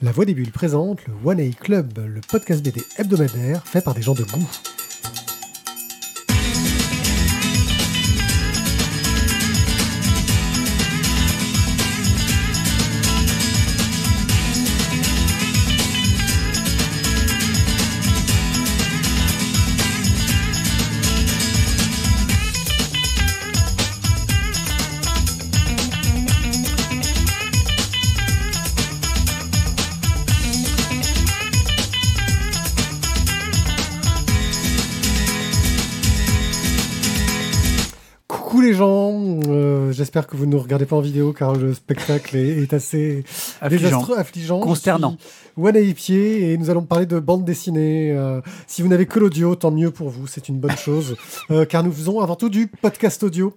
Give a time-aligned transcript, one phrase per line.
[0.00, 3.94] La Voix des Bulles présente le One A Club, le podcast BD hebdomadaire fait par
[3.94, 4.48] des gens de goût.
[40.08, 43.24] J'espère que vous ne nous regardez pas en vidéo car le spectacle est, assez
[43.60, 43.88] Affligeant.
[43.88, 44.60] désastreux, affligeant.
[44.60, 45.16] Consternant.
[45.60, 48.12] À pied et nous allons parler de bande dessinée.
[48.12, 51.16] Euh, si vous n'avez que l'audio, tant mieux pour vous, c'est une bonne chose
[51.50, 53.52] euh, car nous faisons avant tout du podcast audio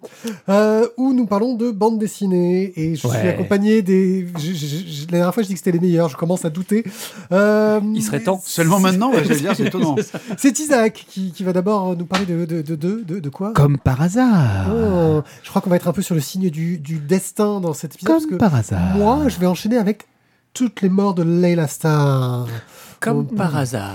[0.49, 4.27] euh, où nous parlons de bande dessinée et je suis accompagné des.
[4.39, 6.49] je- je- je- la dernière fois je dis que c'était les meilleurs, je commence à
[6.49, 6.83] douter.
[7.31, 8.41] Il serait temps.
[8.43, 9.95] Seulement maintenant, ouais, j'allais dire, c'est étonnant.
[10.37, 13.53] C'est Isaac qui, qui va d'abord nous parler de de de de, quoi?
[13.53, 14.67] Comme par hasard.
[14.73, 17.73] Oh, je crois qu'on va être un peu sur le signe du, du destin dans
[17.73, 18.07] cet épisode.
[18.07, 18.95] Comme parce que par hasard.
[18.97, 19.90] moi, je vais enchaîner avec
[20.53, 22.47] toutes les morts de Layla Starr.
[22.99, 23.91] Comme Oh, par hasard.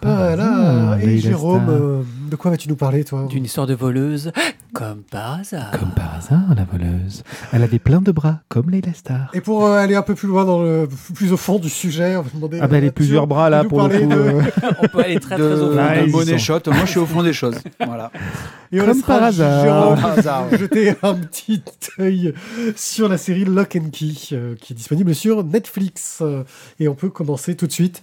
[0.00, 0.44] Par Voilà.
[0.92, 4.32] hasard, Et Jérôme, euh, de quoi vas-tu nous parler, toi D'une histoire de voleuse.
[4.72, 5.72] Comme par hasard.
[5.72, 7.24] Comme par hasard, la voleuse.
[7.52, 9.28] Elle avait plein de bras, comme Leila Star.
[9.34, 12.16] Et pour euh, aller un peu plus loin, dans le, plus au fond du sujet,
[12.16, 12.58] on va demander.
[12.62, 14.42] Ah bah, elle à a plusieurs bras, là, de pour le parler coup, de- euh.
[14.82, 15.78] On peut aller très De, très au fond.
[15.78, 16.60] Ah, de shot.
[16.66, 17.56] Moi, je suis au fond des choses.
[17.84, 18.12] Voilà.
[18.70, 19.64] Et on Comme par hasard.
[20.50, 21.62] Jérôme jeter un petit
[21.98, 22.32] œil
[22.76, 26.18] sur la série Lock and Key, euh, qui est disponible sur Netflix.
[26.22, 26.44] Euh,
[26.78, 28.02] et on peut commencer tout de suite.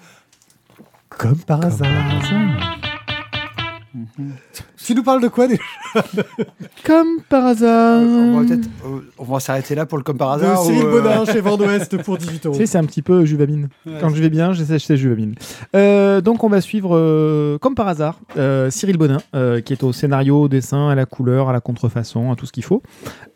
[1.17, 1.87] Comme par Comme hasard.
[1.87, 2.76] par hasard.
[4.85, 5.61] Tu nous parles de quoi déjà
[6.85, 8.01] Comme par hasard.
[8.01, 10.61] On va peut-être, euh, on va s'arrêter là pour le comme par hasard.
[10.63, 12.55] Cyril ou, euh, Bonin chez Vent d'Ouest pour 18 euros.
[12.55, 13.67] Tu sais, c'est un petit peu juvamine.
[13.99, 15.35] Quand je vais bien, j'essaie c'est juvamine.
[15.75, 19.83] Euh, donc, on va suivre, euh, comme par hasard, euh, Cyril Bonin, euh, qui est
[19.83, 22.81] au scénario, au dessin, à la couleur, à la contrefaçon, à tout ce qu'il faut.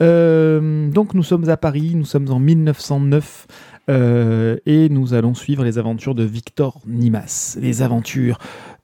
[0.02, 3.48] Euh, donc, nous sommes à Paris, nous sommes en 1909.
[3.90, 8.38] euh, et nous allons suivre les aventures de Victor Nimas, les aventures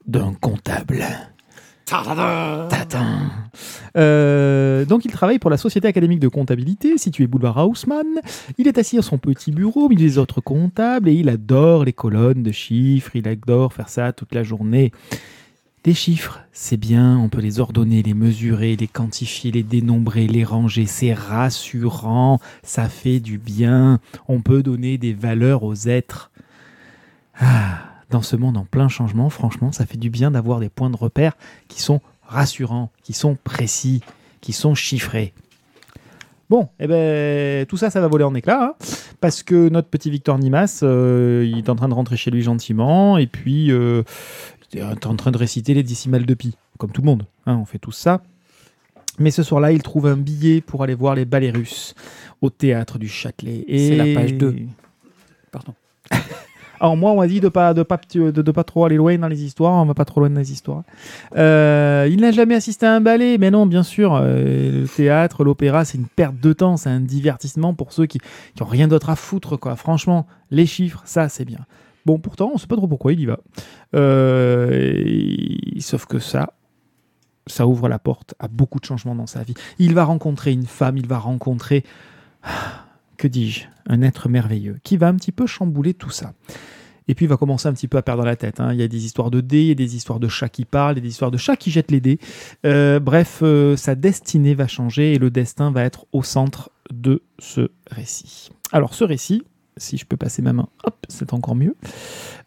[0.06, 1.06] d'un comptable.
[3.96, 8.22] Euh, donc il travaille pour la Société académique de comptabilité située boulevard Haussmann.
[8.58, 11.86] Il est assis à son petit bureau au milieu des autres comptables et il adore
[11.86, 14.92] les colonnes de chiffres, il adore faire ça toute la journée.
[15.86, 20.44] Les chiffres, c'est bien, on peut les ordonner, les mesurer, les quantifier, les dénombrer, les
[20.44, 26.30] ranger, c'est rassurant, ça fait du bien, on peut donner des valeurs aux êtres.
[27.40, 30.90] Ah, dans ce monde en plein changement, franchement, ça fait du bien d'avoir des points
[30.90, 31.34] de repère
[31.68, 34.02] qui sont rassurants, qui sont précis,
[34.42, 35.34] qui sont chiffrés.
[36.50, 38.86] Bon, eh ben, tout ça, ça va voler en éclats, hein,
[39.20, 42.42] parce que notre petit Victor Nimas, euh, il est en train de rentrer chez lui
[42.42, 44.04] gentiment, et puis euh,
[44.72, 47.58] il est en train de réciter les décimales de pi, comme tout le monde, hein,
[47.62, 48.22] on fait tous ça.
[49.20, 51.96] Mais ce soir-là, il trouve un billet pour aller voir les ballets russes
[52.42, 53.66] au théâtre du Châtelet.
[53.68, 53.90] Et...
[53.90, 54.56] C'est la page 2.
[55.52, 55.74] Pardon.
[56.80, 59.28] Alors moi, on m'a dit de pas de pas de, pas trop aller loin dans
[59.28, 59.74] les histoires.
[59.74, 60.84] On va pas trop loin dans les histoires.
[61.36, 64.16] Euh, il n'a jamais assisté à un ballet, mais non, bien sûr.
[64.16, 68.20] euh, le théâtre, l'opéra, c'est une perte de temps, c'est un divertissement pour ceux qui
[68.56, 69.76] qui ont rien d'autre à foutre, quoi.
[69.76, 71.60] Franchement, les chiffres, ça, c'est bien.
[72.06, 73.40] Bon, pourtant, on sait pas trop pourquoi il y va.
[73.96, 75.04] Euh,
[75.80, 76.54] Sauf que ça,
[77.48, 79.54] ça ouvre la porte à beaucoup de changements dans sa vie.
[79.80, 81.84] Il va rencontrer une femme, il va rencontrer,
[83.18, 86.34] que dis-je, un être merveilleux qui va un petit peu chambouler tout ça.
[87.10, 88.60] Et puis il va commencer un petit peu à perdre la tête.
[88.60, 88.74] hein.
[88.74, 90.66] Il y a des histoires de dés, il y a des histoires de chats qui
[90.66, 92.20] parlent, il y a des histoires de chats qui jettent les dés.
[92.66, 97.24] Euh, bref, euh, sa destinée va changer et le destin va être au centre de
[97.40, 98.50] ce récit.
[98.74, 99.44] Alors ce récit,
[99.78, 101.76] si je peux passer ma main, hop, c'est encore mieux.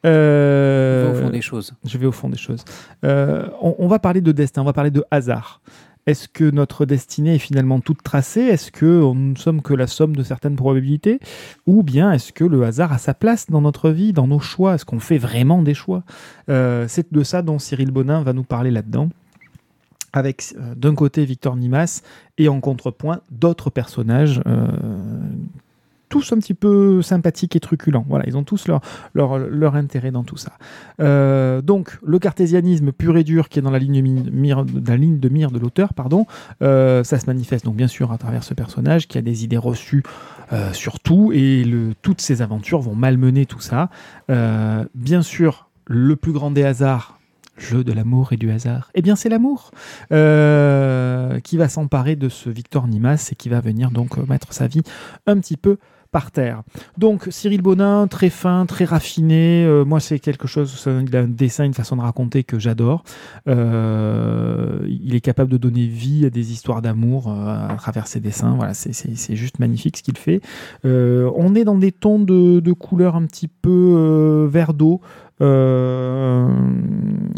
[0.05, 1.75] Euh, Va au fond des choses.
[1.85, 2.65] je vais au fond des choses.
[3.03, 5.63] On, on va parler de destin, on va parler de hasard.
[6.11, 8.41] Est-ce que notre destinée est finalement toute tracée?
[8.41, 11.21] Est-ce que nous ne sommes que la somme de certaines probabilités?
[11.69, 14.75] Ou bien est-ce que le hasard a sa place dans notre vie, dans nos choix?
[14.75, 16.03] Est-ce qu'on fait vraiment des choix?
[16.49, 19.09] Euh, C'est de ça dont Cyril Bonin va nous parler là-dedans.
[20.13, 22.03] Avec euh, d'un côté Victor Nimas
[22.39, 24.67] et en contrepoint d'autres personnages, euh,
[26.11, 28.05] tous un petit peu sympathiques et truculents.
[28.07, 28.67] Voilà, ils ont tous
[29.15, 30.53] leur, intérêt dans tout ça.
[31.01, 35.59] Euh, donc, le cartésianisme pur et dur qui est dans la ligne, de mire de
[35.59, 36.27] l'auteur, pardon,
[36.63, 39.57] euh, ça se manifeste donc bien sûr à travers ce personnage qui a des idées
[39.57, 40.03] reçues
[40.53, 41.65] euh, sur tout et
[42.03, 43.89] toutes ses aventures vont malmener tout ça.
[44.29, 47.19] Bien sûr, le plus grand des hasards,
[47.57, 49.71] jeu de l'amour et du hasard, eh bien c'est l'amour
[50.09, 54.83] qui va s'emparer de ce Victor Nimas et qui va venir donc mettre sa vie
[55.29, 55.79] un petit peu
[56.13, 56.63] par terre.
[56.99, 59.65] Donc Cyril Bonin, très fin, très raffiné.
[59.65, 63.05] Euh, moi, c'est quelque chose, il un dessin, une façon de raconter que j'adore.
[63.49, 68.21] Euh, il est capable de donner vie à des histoires d'amour euh, à travers ses
[68.21, 68.55] dessins.
[68.57, 68.93] Voilà, c'est-
[69.37, 70.41] juste magnifique ce qu'il fait.
[70.85, 75.01] Euh, on est dans des tons de, de couleurs un petit peu vert d'eau.
[75.43, 76.49] Euh,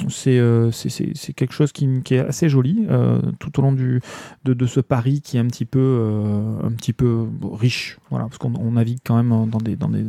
[0.09, 4.01] c'est euh, c'est- quelque chose qui, est assez joli euh, tout au long du,
[4.45, 8.27] de, de ce Paris qui est un petit peu, euh, un petit peu riche, voilà,
[8.27, 10.05] parce qu'on on navigue quand même dans, des, dans des,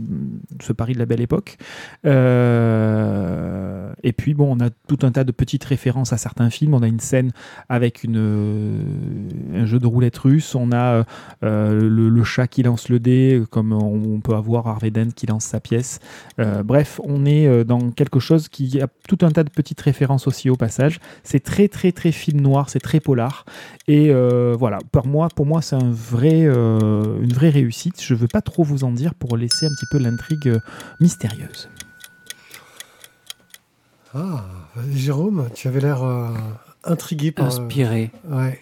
[0.62, 1.58] ce Paris de la belle époque.
[4.06, 6.74] Et puis bon, on a tout un tas de petites références à certains films.
[6.74, 7.32] On a une scène
[7.70, 8.82] avec une,
[9.54, 10.56] un jeu de roulette russe.
[10.56, 11.06] On a
[11.42, 15.46] le, chat qui lance le dé, comme on, on peut avoir Harvey Dent qui lance
[15.46, 16.00] sa pièce.
[16.38, 20.28] Bref, on est euh, dans quelque chose qui a tout un tas de petites références
[20.28, 21.00] aussi au passage.
[21.24, 23.46] C'est très très très film noir, c'est très polar.
[23.88, 28.02] Et euh, voilà, pour moi, pour moi c'est un vrai, euh, une vraie réussite.
[28.02, 30.60] Je ne veux pas trop vous en dire pour laisser un petit peu l'intrigue euh,
[31.00, 31.70] mystérieuse.
[34.16, 34.46] Ah,
[34.94, 36.30] Jérôme, tu avais l'air euh,
[36.84, 37.46] intrigué par.
[37.46, 38.12] euh, Inspiré.
[38.30, 38.60] ouais.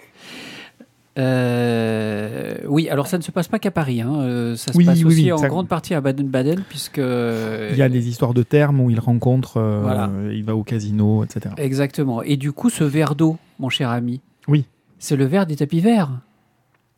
[1.18, 4.02] Euh, oui, alors ça ne se passe pas qu'à Paris.
[4.02, 4.14] hein.
[4.22, 6.98] Euh, ça se Oui, passe oui, aussi oui, en ça- grande partie à Baden-Baden, puisque.
[7.00, 10.10] Il y a des histoires de termes où il rencontre, euh, Voilà.
[10.32, 11.56] il va au casino, etc.
[11.58, 12.22] Exactement.
[12.24, 14.22] Et du coup, ce verre d'eau, mon cher ami.
[14.48, 14.66] Oui.
[15.00, 16.12] C'est le verre des tapis verts,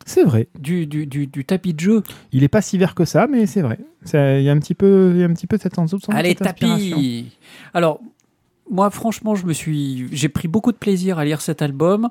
[0.04, 0.48] C'est vrai.
[0.58, 2.02] du, du, du, du tapis de jeu.
[2.32, 3.78] Il est pas si vert que ça, mais c'est vrai.
[4.12, 6.30] Il y a un petit peu, il y a un petit peu cette sens- Allez,
[6.30, 7.32] cette tapis
[7.72, 8.00] Alors,
[8.70, 12.08] moi, franchement, je me suis, j'ai pris beaucoup de plaisir à lire cet album.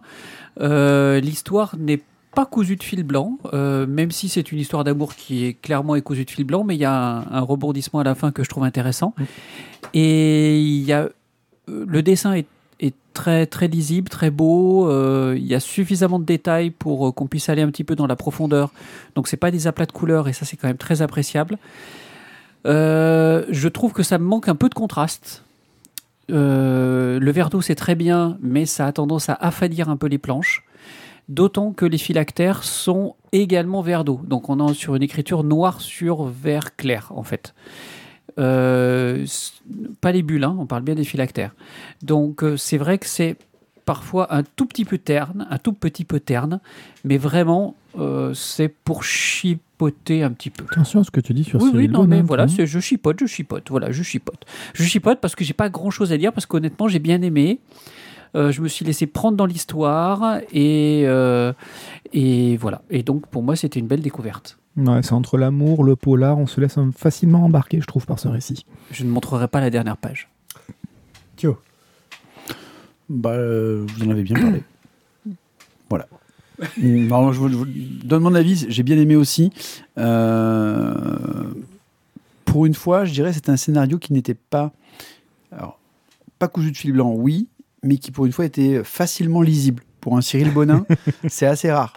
[0.61, 2.01] Euh, L'histoire n'est
[2.35, 5.95] pas cousue de fil blanc, euh, même si c'est une histoire d'amour qui est clairement
[5.95, 8.31] est cousue de fil blanc, mais il y a un, un rebondissement à la fin
[8.31, 9.13] que je trouve intéressant.
[9.17, 9.23] Mm.
[9.95, 11.09] Et il y a,
[11.69, 12.47] euh, le dessin est,
[12.79, 14.89] est très très lisible, très beau.
[14.89, 18.07] euh, il y a suffisamment de détails pour qu'on puisse aller un petit peu dans
[18.07, 18.71] la profondeur.
[19.15, 21.57] Donc c'est pas des aplats de couleurs et ça c'est quand même très appréciable.
[22.65, 25.43] Je trouve que ça me manque un peu de contraste.
[26.31, 30.07] Euh, le verre d'eau c'est très bien, mais ça a tendance à affadir un peu
[30.07, 30.63] les planches.
[31.29, 34.21] D'autant que les phylactères sont également vert d'eau.
[34.25, 37.53] Donc on est sur une écriture noir sur vert clair en fait.
[38.39, 39.25] Euh,
[40.01, 41.53] pas les bulles, hein, on parle bien des phylactères.
[42.01, 43.37] Donc euh, c'est vrai que c'est
[43.85, 46.59] parfois un tout petit peu terne, un tout petit peu terne,
[47.03, 47.75] mais vraiment
[48.33, 49.03] c'est pour
[49.89, 50.65] chipoter un petit peu.
[50.71, 52.47] Attention à ce que tu dis sur Oui, oui, Cyril non, Bonin, mais voilà, hein.
[52.47, 54.45] c'est je chipote, je chipote, voilà, je chipote.
[54.73, 57.59] Je chipote parce que j'ai pas grand chose à dire, parce qu'honnêtement, j'ai bien aimé.
[58.35, 61.53] Euh, je me suis laissé prendre dans l'histoire et, euh,
[62.13, 62.81] et voilà.
[62.89, 64.57] Et donc, pour moi, c'était une belle découverte.
[64.75, 68.27] Ouais, c'est entre l'amour, le polar, on se laisse facilement embarquer, je trouve, par ce
[68.27, 68.65] récit.
[68.91, 70.29] Je ne montrerai pas la dernière page.
[71.35, 71.59] Thio.
[73.07, 74.63] Bah, euh, vous en avez bien parlé.
[75.89, 76.07] voilà.
[76.81, 77.65] Mm, alors, je, vous, je vous
[78.03, 78.65] donne mon avis.
[78.69, 79.51] J'ai bien aimé aussi.
[79.97, 80.93] Euh,
[82.45, 84.71] pour une fois, je dirais que c'est un scénario qui n'était pas.
[85.51, 85.79] Alors,
[86.39, 87.47] pas cousu de fil blanc, oui,
[87.83, 89.83] mais qui pour une fois était facilement lisible.
[90.01, 90.85] Pour un Cyril Bonin,
[91.27, 91.93] c'est assez rare.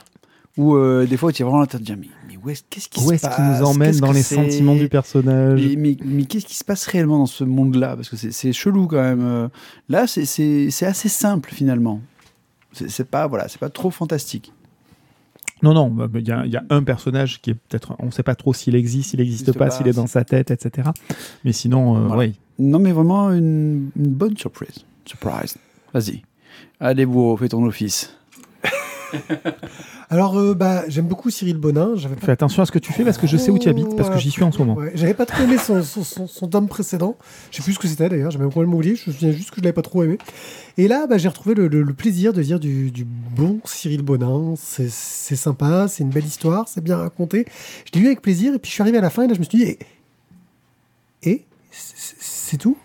[0.56, 2.62] Ou euh, des fois, tu es vraiment en train de dire Mais, mais où est-ce
[2.70, 5.60] qu'est-ce qui Où se est-ce passe nous emmène Qu'est-ce dans les sentiments du personnage?
[5.62, 7.96] Mais, mais, mais qu'est-ce qui se passe réellement dans ce monde-là?
[7.96, 9.20] Parce que c'est- c'est chelou quand même.
[9.22, 9.48] Euh,
[9.88, 12.00] Là, c'est- c'est c'est assez simple finalement.
[12.88, 14.52] C'est pas, voilà, c'est pas trop fantastique.
[15.62, 17.96] Non, non, bah, bah, il y, a- il y a un personnage qui est peut-être.
[17.98, 20.22] On ne sait pas trop s'il existe, s'il n'existe Existe pas, s'il est dans sa
[20.24, 20.90] tête, etc.
[21.44, 22.16] Mais sinon, euh, Voilà.
[22.30, 22.38] oui.
[22.58, 24.84] Non, mais vraiment une, une bonne surprise.
[25.06, 25.56] Surprise.
[25.94, 26.22] Vas-y.
[26.80, 28.14] Allez, vous, fais ton office.
[30.08, 31.94] Alors, euh, bah, j'aime beaucoup Cyril Bonin.
[31.96, 33.96] J'avais Fais attention à ce que tu fais parce que je sais où tu habites,
[33.96, 34.74] parce que j'y suis en ce moment.
[34.74, 37.16] Ouais, j'avais pas trop aimé son, son, son- son tome précédent.
[37.50, 38.94] Je sais plus ce que c'était d'ailleurs, même complètement oublié.
[38.94, 40.18] Je me souviens juste que je l'avais pas trop aimé.
[40.78, 44.02] Et là, bah, j'ai retrouvé le, le- le plaisir de lire du, du bon Cyril
[44.02, 44.54] Bonin.
[44.56, 44.88] C'est
[45.36, 47.44] sympa, c'est une belle histoire, c'est bien raconté.
[47.86, 49.34] Je l'ai lu avec plaisir et puis je suis arrivé à la fin et là,
[49.34, 49.76] je me suis dit,
[51.24, 52.76] et, c'est c'est tout?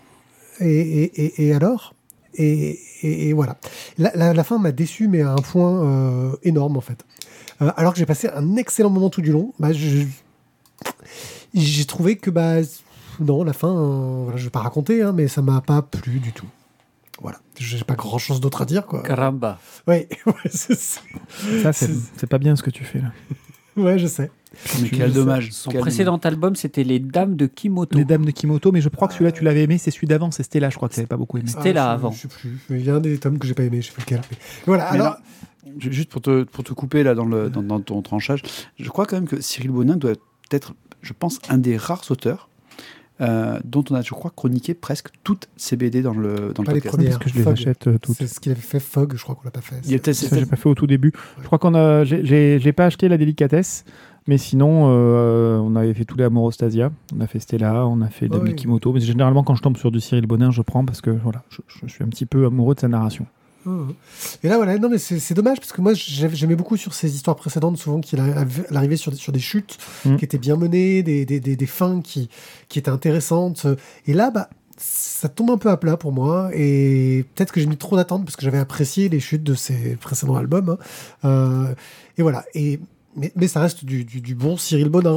[0.60, 1.94] Et, et, et, et alors?
[2.34, 3.56] Et, et- et voilà.
[3.98, 7.04] La, la- la fin m'a déçu, mais à un point euh, énorme en fait.
[7.60, 9.68] Euh, alors que j'ai passé un excellent moment tout du long, bah,
[11.54, 12.56] j'ai trouvé que bah
[13.20, 16.18] non la fin euh, voilà, je vais pas raconter hein, mais ça m'a pas plu
[16.18, 16.46] du tout
[17.20, 19.58] voilà j'ai pas grand chose d'autre à dire quoi Caramba.
[19.86, 21.00] ouais ouais, c'est ça.
[21.62, 23.12] Ça, c'est C'est- c'est pas bien ce que tu fais là.
[23.76, 24.30] ouais je sais
[24.80, 25.50] Mais quel dommage.
[25.52, 27.96] Son Quel précédent album, c'était Les Dames de Kimoto.
[27.98, 30.30] Les Dames de Kimoto, mais je crois que celui-là, tu l'avais aimé, c'est celui d'avant,
[30.30, 31.48] c'est Stella, je crois que tu n'avais pas beaucoup aimé.
[31.48, 32.10] C'était là je, avant.
[32.10, 33.92] je sais plus il y a un des tomes que j'ai pas aimé je sais
[33.92, 34.36] plus lequel mais
[34.66, 35.20] voilà Mais alors là,
[35.78, 38.42] juste pour te, pour te couper là dans, le, dans, dans ton tranchage,
[38.78, 40.12] je crois quand même que Cyril Bonin doit
[40.50, 42.48] être, je pense, un des rares auteurs
[43.20, 46.66] euh, dont on a, je crois, chroniqué presque toutes ces BD dans le, dans le
[46.66, 46.88] Pas les podcast.
[46.96, 47.18] premières.
[47.18, 47.52] Parce que je les Fog.
[47.52, 48.16] achète euh, toutes.
[48.16, 49.76] C'est ce qu'il avait fait Fog, je crois qu'on l'a pas fait.
[49.84, 51.12] Il peut-être- Ça, j'ai pas fait au tout début.
[51.40, 52.04] Je crois qu'on a.
[52.04, 53.84] j'ai- J'ai pas acheté la délicatesse,
[54.26, 56.90] mais sinon, euh, on avait fait tous les Amorostasia.
[57.16, 58.40] On a fait Stella, on a fait oui.
[58.50, 58.92] Mikimoto.
[58.92, 61.58] Mais généralement, quand je tombe sur du Cyril Bonin, je prends parce que voilà, je,
[61.68, 63.26] je- je suis un petit peu amoureux de sa narration.
[64.42, 67.36] Et là, voilà, non, mais c'est dommage parce que moi, j'aimais beaucoup sur ces histoires
[67.36, 70.16] précédentes, souvent qu'il arrivait sur, des- sur des chutes Mhm.
[70.16, 72.28] qui étaient bien menées, des, des, des, des fins qui,
[72.68, 73.66] qui étaient intéressantes.
[74.06, 76.50] Et là, bah, ça tombe un peu à plat pour moi.
[76.54, 79.96] Et peut-être que j'ai mis trop d'attentes parce que j'avais apprécié les chutes de ces
[79.96, 80.76] précédents albums.
[81.22, 81.28] hein.
[81.28, 81.74] Euh,
[82.18, 82.44] et voilà.
[82.54, 82.80] Et.
[83.14, 85.10] Mais, mais ça reste du, du, du bon Cyril Bonin.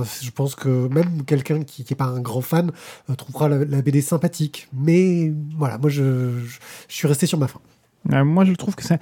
[0.00, 2.72] euh, je pense que même quelqu'un qui n'est pas un grand fan
[3.08, 4.66] euh, trouvera la, la BD sympathique.
[4.72, 7.60] Mais voilà, moi je, je, je suis resté sur ma fin.
[8.12, 9.00] Euh, moi, je trouve que c'est-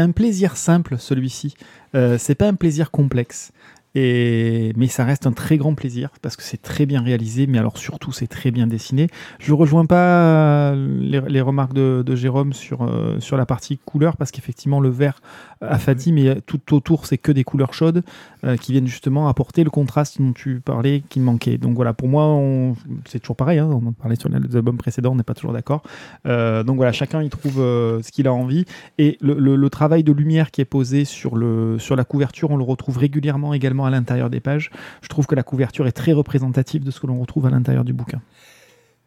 [0.00, 1.54] un plaisir simple, celui-ci.
[1.94, 3.52] Euh, c'est pas un plaisir complexe.
[3.96, 7.58] Et, mais ça reste un très grand plaisir parce que c'est très bien réalisé, mais
[7.58, 9.08] alors surtout c'est très bien dessiné.
[9.40, 14.16] Je rejoins pas les, les remarques de, de Jérôme sur, euh, sur la partie couleur
[14.16, 15.20] parce qu'effectivement le vert
[15.60, 18.02] a fati, mais tout autour c'est que des couleurs chaudes
[18.44, 21.58] euh, qui viennent justement apporter le contraste dont tu parlais qui manquait.
[21.58, 22.74] Donc voilà, pour moi
[23.06, 25.52] c'est toujours pareil, hein, on en parlait sur les albums précédents, on n'est pas toujours
[25.52, 25.82] d'accord.
[26.26, 28.64] Euh, donc voilà, chacun il trouve euh, ce qu'il a envie.
[28.98, 32.50] Et le, le- le travail de lumière qui est posé sur, le, sur la couverture,
[32.50, 34.70] on le retrouve régulièrement également à l'intérieur des pages.
[35.02, 37.84] Je trouve que la couverture est très représentative de ce que l'on retrouve à l'intérieur
[37.84, 38.20] du bouquin.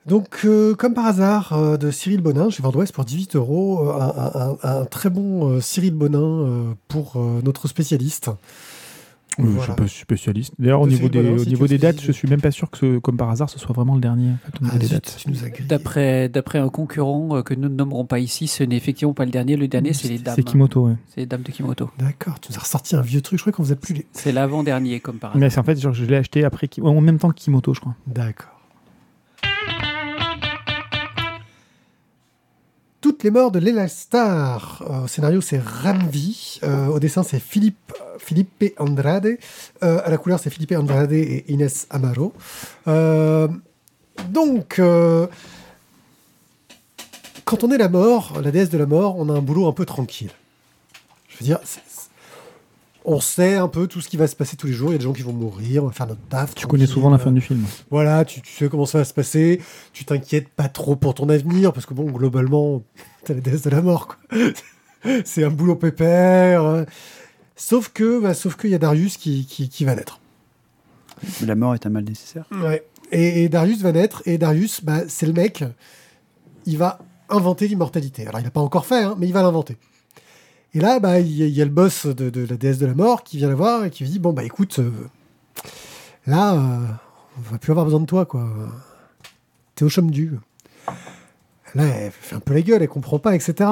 [0.05, 4.55] Donc, euh, comme par hasard, euh, de Cyril Bonin, chez Vendouest pour 18 euros, euh,
[4.61, 8.29] un, très bon Cyril Bonin pour notre spécialiste.
[9.37, 10.53] Je ne suis pas spécialiste.
[10.59, 13.17] D'ailleurs, au niveau des, au niveau dates, je suis même pas sûr que, ce- comme
[13.17, 15.25] par hasard, ce soit vraiment le dernier en fait, au niveau Ah, des dates.
[15.67, 19.25] D'après d'après un concurrent euh, que nous ne nommerons pas ici, ce n'est effectivement pas
[19.25, 19.55] le dernier.
[19.55, 20.35] Le dernier, c'est les dames.
[20.35, 20.95] C'est Kimoto, ouais.
[21.09, 21.89] C'est les dames de Kimoto.
[21.97, 24.05] D'accord, tu nous as ressorti un vieux truc, je crois qu'on faisait plus les...
[24.11, 25.39] C'est l'avant-dernier, comme par hasard.
[25.39, 27.79] Mais c'est en fait, genre, je l'ai acheté après, en même temps que Kimoto, je
[27.79, 27.95] crois.
[28.07, 28.52] D'accord.
[33.03, 34.81] Toutes les morts de Léla Star.
[34.89, 36.61] Euh, au scénario, c'est Ramvi.
[36.63, 37.93] Euh, au dessin, c'est Philippe,
[38.77, 39.37] Andrade.
[39.83, 42.31] Euh, à la couleur, c'est Felipe Andrade et Inès Amaro.
[42.87, 43.49] Euh,
[44.29, 45.27] donc, euh,
[47.43, 49.73] quand on est la mort, la déesse de la mort, on a un boulot un
[49.73, 50.31] peu tranquille.
[51.27, 51.59] Je veux dire,
[53.05, 54.89] on sait un peu tout ce qui va se passer tous les jours.
[54.89, 56.55] Il y a des gens qui vont mourir, on va faire notre taf.
[56.55, 57.65] Tu connais souvent la fin du film.
[57.89, 61.29] Voilà, tu, tu sais comment ça va se passer, tu t'inquiètes pas trop pour ton
[61.29, 62.81] avenir, parce que bon, globalement,
[63.25, 64.37] t'as la déesse de la mort, quoi.
[65.25, 66.85] C'est un boulot pépère.
[67.57, 70.21] Sauf que, bah, sauf qu'il y a Darius qui, qui, qui va naître.
[71.41, 72.45] Mais la mort est un mal nécessaire.
[72.51, 72.85] Ouais.
[73.11, 75.63] Et, et Darius va naître, et Darius, bah, c'est le mec,
[76.65, 78.25] il va inventer l'immortalité.
[78.27, 79.77] Alors, il n'a pas encore fait, hein, mais il va l'inventer.
[80.73, 82.79] Et là, bah, il y, a- il y a le boss de, de la déesse
[82.79, 84.91] de la mort qui vient la voir et qui lui dit Bon, bah écoute, euh,
[86.25, 86.85] là, euh,
[87.37, 88.47] on va plus avoir besoin de toi, quoi.
[89.75, 90.37] T'es au chôme du.
[91.75, 93.69] Là, elle fait un peu la gueule, elle comprend pas, etc.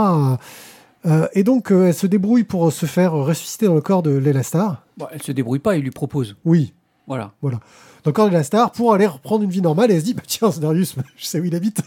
[1.05, 4.43] Euh, et donc, elle se débrouille pour se faire ressusciter dans le corps de Lela
[4.43, 4.83] Star.
[4.97, 6.35] Bon, elle se débrouille pas, il lui propose.
[6.45, 6.73] Oui,
[7.07, 7.31] Voilà.
[7.41, 7.59] dans
[8.05, 10.13] le corps de la star pour aller reprendre une vie normale et elle se dit
[10.15, 11.81] bah tiens Darius je sais où il habite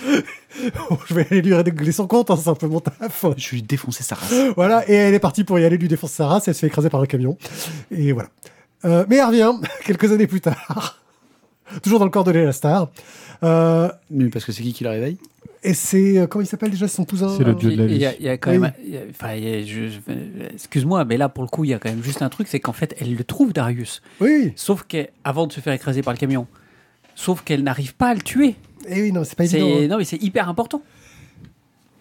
[1.08, 3.58] je vais aller lui régler son compte hein, c'est un peu mon taf Je lui
[3.58, 4.32] ai défoncé sa race.
[4.56, 6.66] voilà et elle est partie pour y aller lui défoncer sa race elle se fait
[6.68, 7.36] écraser par un camion
[7.90, 8.28] et voilà
[8.84, 9.52] Euh, mais elle revient
[9.84, 11.00] quelques années plus tard
[11.82, 12.90] toujours dans le corps de Léla Star
[13.42, 15.18] Euh, Mais parce que c'est qui qui la réveille?
[15.64, 17.34] et c'est euh, comment il s'appelle déjà son cousin?
[17.36, 17.94] C'est le dieu de la vie.
[17.96, 18.58] il y a- il y a quand Oui.
[18.58, 18.72] même.
[18.84, 21.64] il y a- Enfin, il y a- je- je- excuse-moi, mais là pour le coup,
[21.64, 24.00] il y a quand même juste un truc, c'est qu'en fait, elle le trouve Darius.
[24.20, 26.46] oui Sauf qu'avant de se faire écraser par le camion,
[27.16, 28.54] sauf qu'elle n'arrive pas à le tuer.
[28.88, 29.86] Et oui non c'est pas évident hein.
[29.88, 30.82] non, mais c'est hyper important.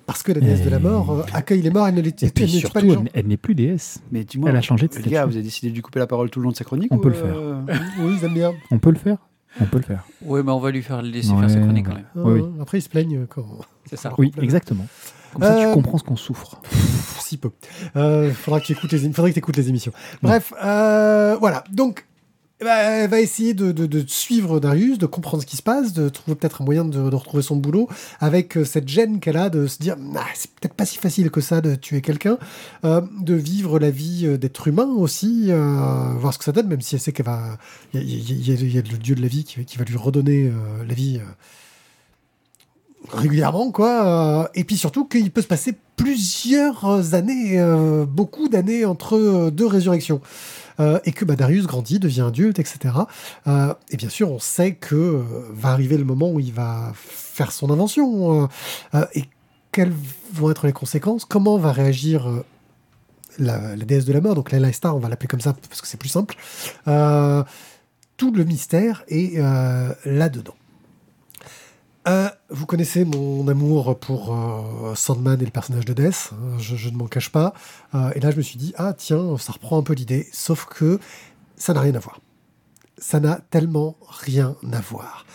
[0.06, 2.30] parce que la déesse de la mort euh, accueille les morts elle ne les tue
[2.30, 4.00] pas surtout, les elle, gens n- elle n'est plus déesse.
[4.12, 5.10] Mais dis-moi, Elle a changé de les statut.
[5.10, 6.88] gars, vous avez décidé de lui couper la parole tout le long de sa chronique
[6.92, 7.56] On ou, peut le euh,
[8.00, 9.18] oui ils aiment bien On peut le faire
[9.60, 10.04] On peut le faire.
[10.22, 12.06] Oui, mais on va lui faire laisser Ouais, faire sa chronique quand même.
[12.16, 13.46] Oui, Euh, après ils se plaignent quand
[13.90, 14.14] C'est ça.
[14.18, 14.86] Oui, exactement.
[15.34, 16.56] Comme ça, Euh, tu comprends ce qu'on souffre.
[16.64, 17.50] Pff, si peu.
[17.98, 19.92] Euh, faudra que tu écoutes les, émi- faudrait que tu écoutes les émissions.
[20.24, 21.64] Bref, euh, voilà.
[21.72, 22.06] Donc,
[22.60, 26.10] eh ben, elle va essayer de, suivre Darius, de comprendre ce qui se passe, de
[26.10, 27.88] trouver peut-être un moyen de, retrouver son boulot
[28.20, 31.30] avec euh, cette gêne qu'elle a de se dire Ah, c'est peut-être pas si facile
[31.30, 32.40] que ça de tuer quelqu'un,
[32.84, 36.82] euh, de vivre la vie euh, d'être humain aussi, voir ce que ça donne, même
[36.82, 37.60] si elle sait qu'elle va.
[37.94, 40.52] Il y, a- le dieu de la vie qui, va lui redonner
[40.88, 41.20] la vie.
[43.10, 44.50] régulièrement, quoi.
[44.56, 47.64] Et puis surtout qu'il peut se passer plusieurs années,
[48.08, 50.22] beaucoup d'années entre deux résurrections.
[50.80, 52.96] Euh, et que bah, Darius grandit, devient adulte, etc.
[53.48, 56.92] Euh, et bien sûr, on sait que euh, va arriver le moment où il va
[56.96, 58.50] faire son invention.
[59.14, 59.26] et
[59.72, 59.94] quelles
[60.34, 62.44] vont être les conséquences Comment va réagir
[63.38, 65.82] la, la déesse de la mort Donc Layla Star, on va l'appeler comme ça parce
[65.82, 66.36] que c'est plus simple.
[68.18, 69.40] Tout le mystère est
[70.06, 70.56] là-dedans.
[72.08, 76.90] Euh, vous connaissez mon amour pour euh, Sandman et le personnage de Death, hein, je,
[76.90, 77.54] ne m'en cache pas.
[77.96, 80.66] Euh, et là, je me suis dit, ah tiens, ça reprend un peu l'idée, sauf
[80.66, 81.00] que
[81.58, 82.22] ça n'a rien à voir.
[82.98, 85.26] Ça n'a tellement rien à voir.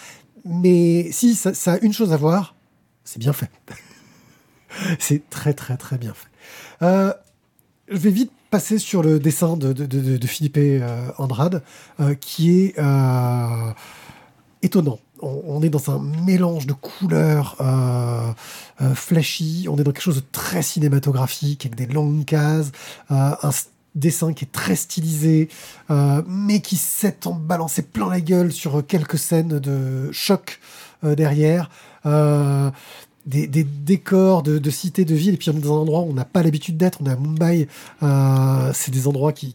[0.45, 2.55] Mais si, ça, a une chose à voir,
[3.05, 3.51] c'est bien fait.
[4.99, 6.29] c'est très très très bien fait.
[7.89, 10.59] Je vais vite passer sur le dessin de, Philippe
[11.19, 11.63] Andrade,
[12.21, 12.75] qui est
[14.63, 14.99] étonnant.
[15.23, 18.33] On, est dans un mélange de couleurs euh,
[18.81, 22.73] euh, flashy, on est dans quelque chose de très cinématographique, avec des longues cases,
[23.13, 23.51] euh, un
[23.95, 25.49] dessin qui est très stylisé,
[26.27, 30.61] mais qui s'est en balancé plein la gueule sur quelques scènes de choc
[31.03, 31.71] derrière.
[33.25, 36.11] Des, décors de, de cités, de villes, et puis on est dans un endroit où
[36.11, 37.69] on n'a pas l'habitude d'être, on est à Mumbai,
[38.75, 39.55] c'est des endroits qui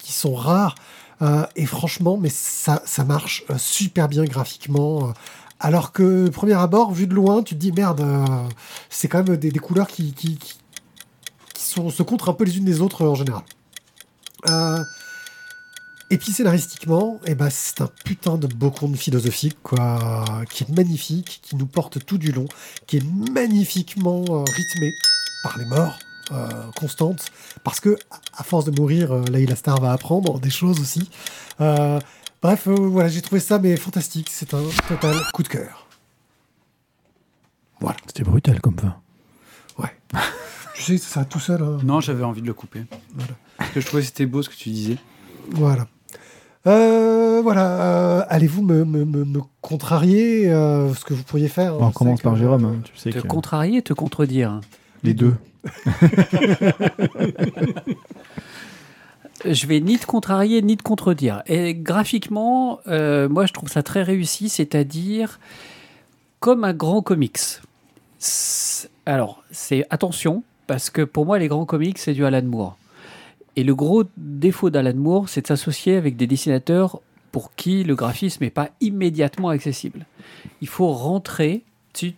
[0.00, 0.76] sont rares,
[1.22, 5.12] euh, et franchement, mais ça, marche euh, super bien graphiquement,
[5.60, 8.48] alors que premier abord, vu de loin, tu te dis merde, euh,
[8.90, 10.14] c'est quand même des, couleurs qui,
[11.56, 13.42] se contre un peu les unes des autres en général.
[16.10, 20.68] Et puis scénaristiquement, eh ben, c'est un putain de beau conte philosophique, quoi, qui est
[20.68, 22.46] magnifique, qui nous porte tout du long,
[22.86, 24.92] qui est magnifiquement rythmé
[25.42, 25.96] par les morts
[26.32, 27.26] euh, constantes,
[27.64, 27.96] parce que
[28.36, 31.08] à- force de mourir, euh, Layla Star va apprendre des choses aussi.
[31.60, 31.98] Euh,
[32.42, 34.28] bref, euh, voilà, j'ai trouvé ça mais fantastique.
[34.30, 35.86] C'est un total coup de cœur.
[37.80, 37.96] Voilà.
[38.06, 38.96] C'était brutal comme fin.
[39.78, 39.90] Ouais.
[40.74, 41.62] tu sais, ça va tout seul.
[41.62, 41.78] hein.
[41.84, 42.84] Non, j'avais envie de le couper.
[43.14, 43.32] Voilà.
[43.58, 44.96] Parce que je trouvais que c'était beau ce que tu disais.
[45.50, 45.86] Voilà.
[46.66, 47.82] Euh, voilà.
[47.82, 51.94] euh, Allez-vous me, me, me, me contrarier euh, ce que vous pourriez faire on je
[51.94, 54.60] commence par Jérôme, hein, tu sais Te que- contrarier, te contredire.
[55.02, 55.34] les deux.
[59.44, 61.42] Je vais ni te contrarier ni te contredire.
[61.46, 65.40] Et graphiquement, euh, moi je trouve ça très réussi, c'est-à-dire
[66.38, 67.38] comme un grand comics.
[69.06, 72.76] Alors, c'est attention, parce que pour moi, les grands comics, c'est du Alan Moore.
[73.56, 77.00] Et le gros défaut d'Alan Moore, c'est de s'associer avec des dessinateurs
[77.30, 80.06] pour qui le graphisme n'est pas immédiatement accessible.
[80.60, 81.62] Il faut rentrer.
[81.94, 82.14] si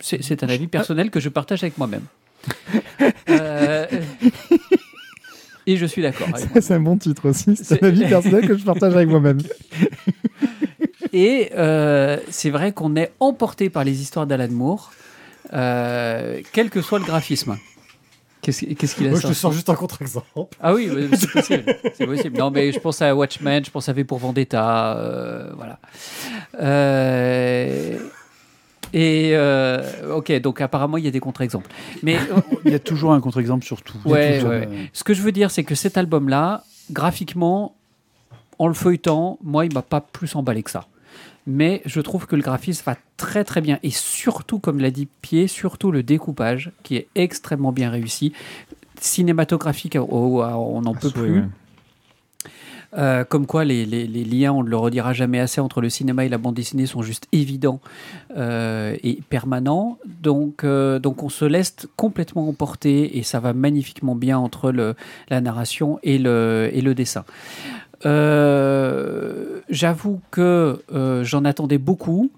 [0.00, 2.04] c'est un avis personnel que je partage avec moi-même.
[3.28, 3.86] Euh,
[5.66, 6.28] et je suis d'accord.
[6.60, 7.56] c'est un bon titre aussi.
[7.56, 9.38] C'est C'est- un avis personnel que je partage avec moi-même.
[11.12, 14.92] Et euh, c'est vrai qu'on est emporté par les histoires d'Alan Moore,
[15.54, 17.56] euh, quel que soit le graphisme.
[18.42, 20.26] Qu'est-ce qu'il a Moi, je te sors juste un contre-exemple.
[20.60, 21.64] Ah oui, mais c'est possible.
[21.96, 22.38] C'est possible.
[22.38, 25.80] Non, mais je pense à Watchmen, je pense à V pour Vendetta, euh, voilà.
[28.92, 31.70] Et euh, ok, donc apparemment il y a des contre-exemples.
[32.02, 32.16] Mais
[32.64, 33.98] Il y a toujours un contre-exemple sur tout.
[34.04, 34.68] Ouais, toujours, ouais.
[34.70, 37.74] euh, ce que je veux dire, c'est que cet album-là, graphiquement,
[38.58, 40.86] en le feuilletant, moi, il m'a pas plus emballé que ça.
[41.46, 43.78] Mais je trouve que le graphisme va très très bien.
[43.82, 48.32] Et surtout, comme l'a dit Pied, surtout le découpage, qui est extrêmement bien réussi.
[49.00, 51.44] Cinématographique, oh, on n'en peut plus.
[52.96, 55.90] Euh, comme quoi, les, les- les liens, on ne le redira jamais assez, entre le
[55.90, 57.80] cinéma et la bande dessinée sont juste évidents
[58.36, 59.98] euh, et permanents.
[60.22, 64.94] Donc, euh, donc, on se laisse complètement emporter et ça va magnifiquement bien entre le,
[65.28, 67.24] la narration et le, et le dessin.
[69.68, 70.80] J'avoue que
[71.22, 72.30] j'en attendais beaucoup.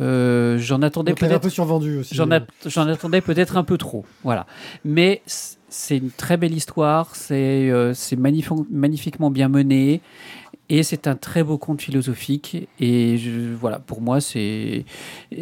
[0.00, 2.16] Euh, j'en attendais est un peut-être peu survendu aussi.
[2.16, 2.40] J'en, a-
[2.90, 4.44] attendais peut-être un peu trop, voilà.
[4.84, 5.22] Mais
[5.76, 10.00] c'est une très belle histoire, c'est, euh, magnif- magnifiquement bien mené,
[10.68, 12.68] et c'est un très beau conte philosophique.
[12.78, 14.84] Et je- voilà, pour moi, c'est,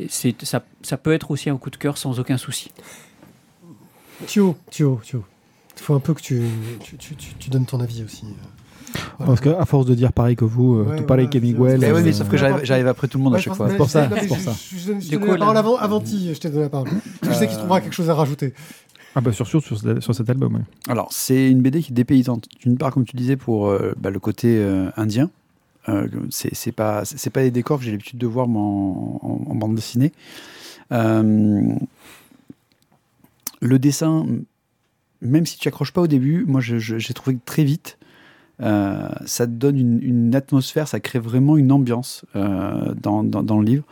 [0.08, 2.70] ça, ça peut être aussi un coup de cœur sans aucun souci.
[4.26, 5.24] Thio, Thio, Thio.
[5.76, 6.42] Il faut un peu que tu,
[6.82, 8.24] tu, tu, tu- tu donnes ton avis aussi.
[9.18, 11.78] Parce qu'à force de dire pareil que vous, euh, Ouais, tout pareil voilà, qu'Hemingway.
[11.78, 13.54] c'est- Eh oui, euh, mais sauf que j'arrive après tout le monde à Ouais, chaque
[13.54, 13.68] fois.
[13.70, 16.38] C'est pour ça, non, mais c'est pour je- te donne la parole avant, avant je
[16.38, 16.88] t'ai donné la parole.
[17.22, 18.52] Je sais qu'il trouvera quelque chose à rajouter.
[19.14, 20.64] Ah bah sur, sur cet album.
[20.88, 22.48] Alors, c'est une BD qui est dépaysante.
[22.60, 25.30] D'une part, comme tu disais, pour euh, bah, le côté euh, indien.
[25.88, 30.12] Euh, c'est pas, c'est pas des décors que j'ai l'habitude de voir en, bande dessinée.
[30.92, 31.74] Euh,
[33.60, 34.26] le dessin,
[35.20, 37.98] même si tu accroches pas au début, moi j'ai trouvé que très vite,
[38.60, 43.84] ça donne une, atmosphère, ça crée vraiment une ambiance dans le livre.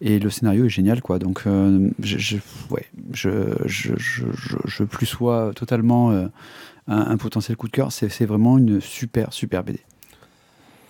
[0.00, 1.18] Et le scénario est génial, quoi.
[1.18, 2.36] Donc, euh, je, je-
[2.70, 6.26] ouais, je, je, je, plus sois totalement euh,
[6.88, 7.92] un, potentiel coup de cœur.
[7.92, 9.80] C'est vraiment une super, super BD.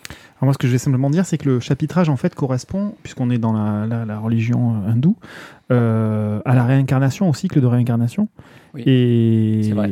[0.08, 2.94] Alors moi, ce que je vais simplement dire, c'est que le chapitrage, en fait, correspond,
[3.02, 5.16] puisqu'on est dans la religion euh, hindoue,
[5.70, 8.28] euh, à la réincarnation, au cycle de réincarnation.
[8.74, 9.90] Oui, et, c'est vrai.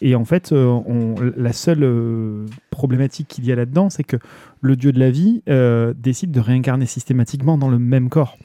[0.00, 4.16] et en fait, euh, on- la seule euh, problématique qu'il y a là-dedans, c'est que
[4.60, 8.36] le dieu de la vie euh, décide de réincarner systématiquement dans le même corps.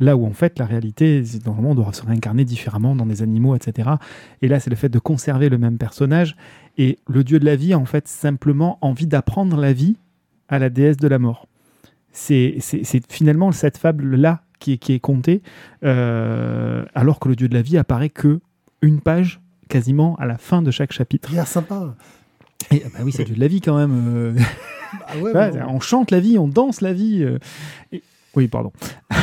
[0.00, 3.54] Là où en fait la réalité, normalement on doit se réincarner différemment dans des animaux,
[3.54, 3.90] etc.
[4.42, 6.36] Et là c'est le fait de conserver le même personnage.
[6.78, 9.96] Et le dieu de la vie a en fait simplement envie d'apprendre la vie
[10.48, 11.46] à la déesse de la mort.
[12.10, 12.58] C'est
[13.08, 15.42] finalement cette fable-là qui est, qui est comptée,
[15.84, 18.40] euh, alors que le dieu de la vie apparaît que
[18.80, 21.30] une page quasiment à la fin de chaque chapitre.
[21.32, 21.94] L'air sympa.
[22.70, 23.92] Et, ah bah oui, c'est le dieu de la vie quand même.
[24.16, 24.34] euh.
[25.06, 25.58] Ah ouais, bon.
[25.68, 27.22] on chante la vie, on danse la vie.
[27.22, 27.38] euh,
[27.92, 28.02] et-
[28.36, 28.72] Oui, pardon.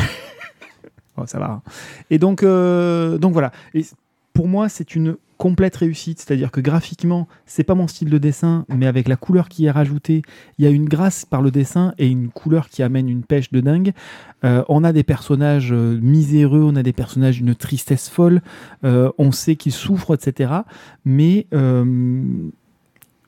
[1.18, 1.46] Oh, ça va.
[1.52, 1.62] hein.
[2.10, 3.52] Et donc, euh, donc voilà.
[3.74, 3.86] Et
[4.34, 6.20] pour moi, c'est une complète réussite.
[6.20, 9.72] C'est-à-dire que graphiquement, c'est pas mon style de dessin, mais avec la couleur qui est
[9.72, 10.22] rajoutée,
[10.60, 13.52] il y a une grâce par le dessin et une couleur qui amène une pêche
[13.52, 13.94] de dingue.
[14.44, 18.41] Euh, on a des personnages euh, miséreux, on a des personnages d'une tristesse folle.
[18.84, 20.54] euh, on sait qu'ils souffrent, etc.
[21.06, 22.22] Mais euh,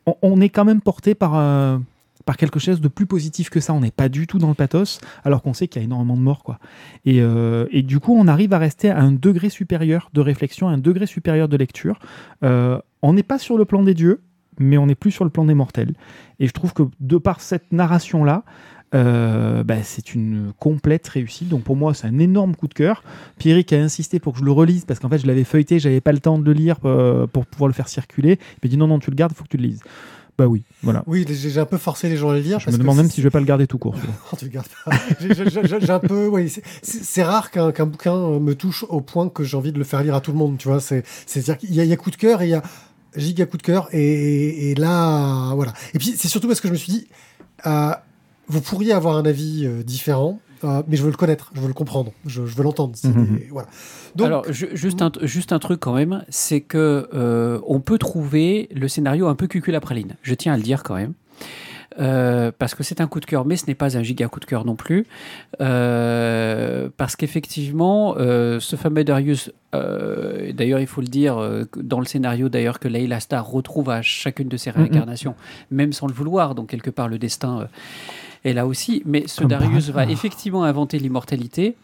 [0.06, 1.82] on, on est quand même porté par un
[2.26, 3.74] par quelque chose de plus positif que ça.
[3.74, 6.16] On n'est pas du tout dans le pathos, alors qu'on sait qu'il y a énormément
[6.16, 6.44] de morts.
[6.44, 6.60] Quoi.
[7.06, 10.72] Et, euh, du coup, on arrive à rester à un degré supérieur de réflexion, à
[10.72, 12.00] un degré supérieur de lecture.
[12.44, 14.22] Euh, on n'est pas sur le plan des dieux,
[14.60, 15.94] mais on est plus sur le plan des mortels.
[16.40, 18.44] Et je trouve que de par cette narration-là,
[18.96, 21.50] euh, bah, c'est une complète réussite.
[21.50, 23.04] Donc pour moi, c'est un énorme coup de cœur.
[23.40, 26.02] Pierrick a insisté pour que je le relise parce qu'en fait, je l'avais feuilleté, j'avais
[26.02, 28.38] pas le temps de le lire pour pouvoir le faire circuler.
[28.40, 29.82] Il m'a dit non, non, tu le gardes, il faut que tu le lises.
[30.38, 31.04] Bah oui, voilà.
[31.06, 32.60] Oui, j'ai un peu forcé les gens à le lire.
[32.60, 33.96] Je parce me demande même si je vais pas le garder tout court.
[34.32, 34.92] Oh, tu le gardes pas.
[35.20, 36.50] J'ai- un peu, oui,
[36.82, 40.02] c'est- rare qu'un bouquin euh, me touche au point que j'ai envie de le faire
[40.02, 40.80] lire à tout le monde, tu vois.
[40.80, 42.64] C'est, c'est-à-dire qu'il y, y a coup de cœur et il y a
[43.16, 45.74] giga coup de cœur et là, voilà.
[45.94, 47.08] Et puis c'est surtout parce que je me suis dit,
[47.68, 47.92] euh,
[48.48, 51.68] vous pourriez avoir un avis euh, différent, euh, mais je veux le connaître, je veux
[51.68, 52.94] le comprendre, je, je veux l'entendre.
[53.04, 53.40] Mhm.
[53.52, 53.68] voilà.
[54.16, 57.98] Donc, Alors, ju- juste, un, juste un truc quand même, c'est que euh, on peut
[57.98, 60.16] trouver le scénario un peu cucul après ligne.
[60.22, 61.14] Je tiens à le dire quand même.
[62.00, 64.40] Euh, parce que c'est un coup de cœur, mais ce n'est pas un giga coup
[64.40, 65.06] de cœur non plus.
[65.62, 72.00] Euh, parce qu'effectivement, euh, ce fameux Darius, euh, d'ailleurs il faut le dire euh, dans
[72.00, 74.78] le scénario d'ailleurs que Layla Star retrouve à chacune de ses Mhm.
[74.78, 75.36] réincarnations,
[75.72, 77.66] même sans le vouloir, donc quelque part le destin euh,
[78.44, 79.02] est là aussi.
[79.06, 81.76] Mais ce Darius va effectivement inventer l'immortalité.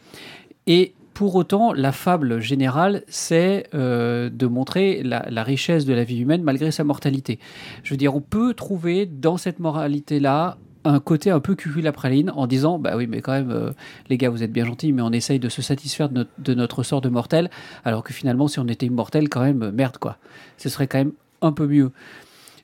[0.68, 6.04] Et pour autant, la fable générale, c'est euh, de montrer la, la richesse de la
[6.06, 7.40] vie humaine malgré sa mortalité.
[7.84, 12.48] Je veux dire, on peut trouver dans cette moralité-là un côté un peu cuculapraline en
[12.48, 13.72] disant bah oui mais quand même euh,
[14.08, 16.54] les gars vous êtes bien gentils mais on essaye de se satisfaire de notre, de
[16.54, 17.50] notre sort de mortel
[17.84, 20.16] alors que finalement si on était immortel quand même euh, merde quoi
[20.58, 21.92] ce serait quand même un peu mieux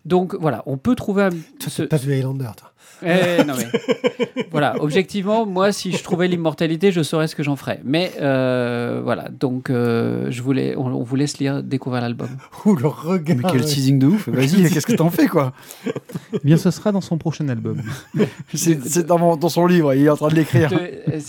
[0.06, 1.30] donc voilà on peut trouver un,
[1.68, 2.72] ce- pas Highlander, toi.
[3.04, 7.56] Eh, non mais voilà, objectivement, moi, si je trouvais l'immortalité, je saurais ce que j'en
[7.56, 7.80] ferais.
[7.84, 12.30] Mais euh, voilà, donc euh, je voulais, on, on vous laisse lire, découvrir l'album.
[12.66, 13.38] Ouh, le regard.
[13.38, 13.66] Mais quel ouais.
[13.66, 15.54] teasing de ouf Vas-y, qu'est-ce que t'en fais, quoi?
[16.34, 17.82] Eh bien, ce sera dans son prochain album.
[18.54, 20.72] C'est dans, dans son livre, il est en train de l'écrire.
[20.74, 21.20] Euh,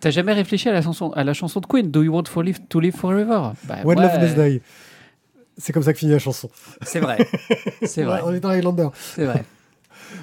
[0.00, 2.42] T'as jamais réfléchi à la chanson, à la chanson de Queen, Do You Want for
[2.42, 3.50] live, to Live Forever?
[3.64, 4.60] Bah, When ouais, Love Must Die.
[5.56, 6.50] C'est comme ça que finit la chanson.
[6.82, 7.18] C'est vrai,
[7.82, 8.88] c'est vrai, Ouais, on est dans Highlander.
[8.94, 9.44] c'est vrai.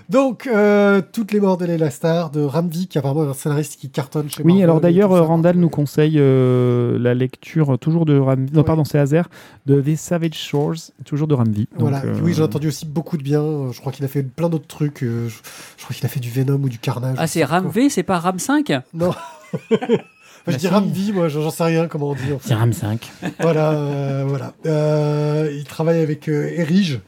[0.10, 3.80] Donc, euh, toutes les morts de Leila Star, de Ramvi, qui est apparemment un scénariste
[3.80, 5.18] qui cartonne chez Oui, Marvel alors d'ailleurs, ça.
[5.18, 8.46] euh, Randall nous conseille euh, la lecture toujours de Ram...
[8.54, 8.66] Non, Ouais.
[8.66, 9.30] pardon, c'est Hazer,
[9.66, 11.68] de The Savage Shores, toujours de Ramvi.
[11.78, 13.42] Voilà, euh, oui, j'ai entendu aussi beaucoup de bien.
[13.72, 15.00] Je crois qu'il a fait plein d'autres trucs.
[15.02, 17.18] Je, je crois qu'il a fait du Venom ou du Carnage.
[17.20, 19.12] Ah, c'est Ram V, c'est pas Ram 5 Non.
[20.48, 20.68] Enfin, je Bah dis si.
[20.68, 22.32] Ramvi, moi, j'en sais rien comment on dit.
[22.34, 22.48] en fait.
[22.50, 23.12] C'est Ram 5.
[23.40, 24.54] voilà, euh, voilà.
[24.66, 27.02] Euh, il travaille avec euh, Erige,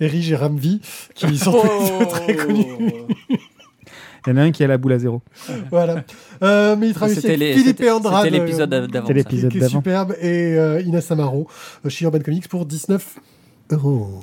[0.00, 0.80] Erige et Ramvi,
[1.14, 2.04] qui sont Oh.
[2.06, 2.66] très connus.
[4.26, 5.20] Il y en a un qui a la boule à zéro.
[5.70, 6.04] Voilà.
[6.44, 8.24] Euh, mais il travaille avec les- Philippe et Andrade.
[8.24, 9.06] c'était l'épisode euh, d'avant.
[9.08, 9.78] C'était l'épisode qui est d'avant.
[9.78, 11.48] superbe, et euh, Inès Amaro
[11.88, 13.18] chez Urban Comics pour 19
[13.72, 14.20] euros.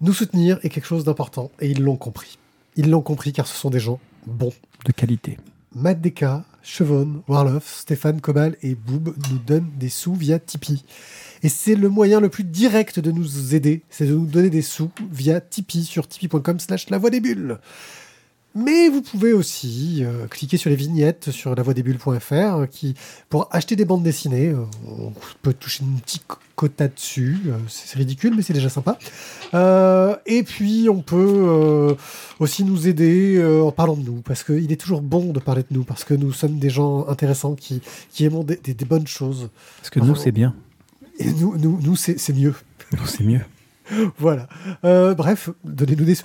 [0.00, 2.38] Nous soutenir est quelque chose d'important, et ils l'ont compris.
[2.76, 4.52] Ils l'ont compris car ce sont des gens bons.
[4.84, 5.38] De qualité.
[5.74, 10.84] Matt Deka, Chevon, Warloff, Stéphane Cobal et Boob nous donnent des sous via Tipeee.
[11.42, 14.62] Et c'est le moyen le plus direct de nous aider, c'est de nous donner des
[14.62, 17.58] sous via Tipeee sur tipeee.com slash la voix des bulles.
[18.56, 22.94] Mais vous pouvez aussi euh, cliquer sur les vignettes sur lavoidesbulles.fr euh, qui,
[23.28, 25.12] pour acheter des bandes dessinées, euh, on
[25.42, 26.22] peut toucher une petite
[26.54, 27.36] quota dessus.
[27.66, 28.96] c'est ridicule, mais c'est déjà sympa.
[30.26, 31.96] Et puis, on peut
[32.38, 35.74] aussi nous aider en parlant de nous, parce qu'il est toujours bon de parler de
[35.76, 39.06] nous, parce que nous sommes des gens intéressants qui, qui aimons des, des- des bonnes
[39.08, 39.50] choses.
[39.78, 40.54] Parce que nous, c'est bien.
[41.18, 42.54] Et nous, nous, nous c'est mieux.
[42.92, 43.40] Nous, c'est mieux.
[44.18, 44.46] voilà.
[44.82, 46.24] Bref, donnez-nous des sous.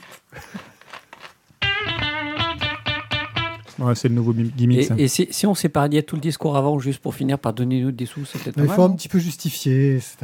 [3.80, 4.80] Ouais, c'est le nouveau mi- gimmick.
[4.80, 4.96] Et, ça.
[4.98, 7.92] et si, si on s'épargnait tout le discours avant, juste pour finir par donner nous
[7.92, 10.18] des sous, c'est peut-être pas Il faut un petit peu justifier, etc.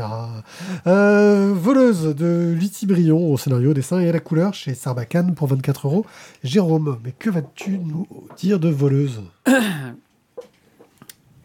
[0.87, 5.35] Euh, voleuse de Lutti Brion au scénario, au dessin et à la couleur chez Sarbacane
[5.35, 6.05] pour 24 euros.
[6.43, 9.21] Jérôme, mais que vas-tu nous dire de voleuse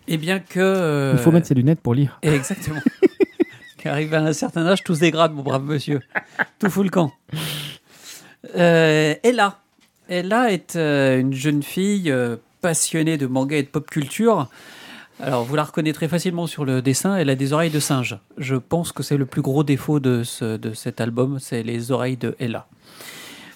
[0.09, 0.59] Eh bien que...
[0.59, 2.19] euh, Il faut mettre ses lunettes pour lire.
[2.23, 2.81] Exactement.
[3.79, 6.01] Qu'arrive à un certain âge, tout se dégrade, mon brave monsieur.
[6.59, 7.13] Tout fout le camp.
[8.57, 9.59] Euh, Ella.
[10.11, 14.49] Ella est euh, une jeune fille euh, passionnée de manga et de pop culture.
[15.23, 18.19] Alors, vous la reconnaîtrez facilement sur le dessin, elle a des oreilles de singe.
[18.39, 21.93] Je pense que c'est le plus gros défaut de, ce- de cet album, c'est les
[21.93, 22.67] oreilles de Ella.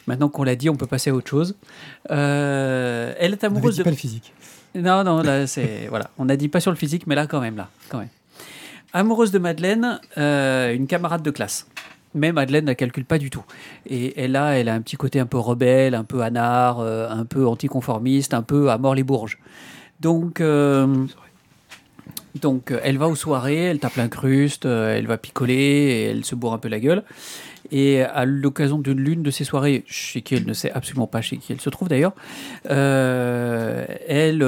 [0.07, 1.57] Maintenant qu'on l'a dit, on peut passer à autre chose.
[2.11, 3.85] Euh, elle est On amoureuse dit de...
[3.85, 4.33] pas le physique.
[4.75, 5.87] Non, non, là, c'est.
[5.89, 6.11] voilà.
[6.19, 7.69] On n'a dit pas sur le physique, mais là, quand même, là.
[7.89, 8.09] Quand même.
[8.93, 11.67] Amoureuse de Madeleine, euh, une camarade de classe.
[12.15, 13.45] Mais Madeleine ne calcule pas du tout.
[13.87, 17.09] Et elle a, elle a un petit côté un peu rebelle, un peu anard, euh,
[17.11, 19.39] un peu anticonformiste, un peu à mort les bourges.
[20.01, 21.07] Donc, euh,
[22.41, 26.35] donc euh, elle va aux soirées, elle tape l'incruste, euh, elle va picoler, elle se
[26.35, 27.05] bourre un peu la gueule.
[27.71, 31.23] Et à l'occasion d'une l'une de ces soirées, chez qui elle ne sait absolument pas
[31.23, 32.13] chez qui elle se trouve d'ailleurs,
[32.69, 34.45] euh, elle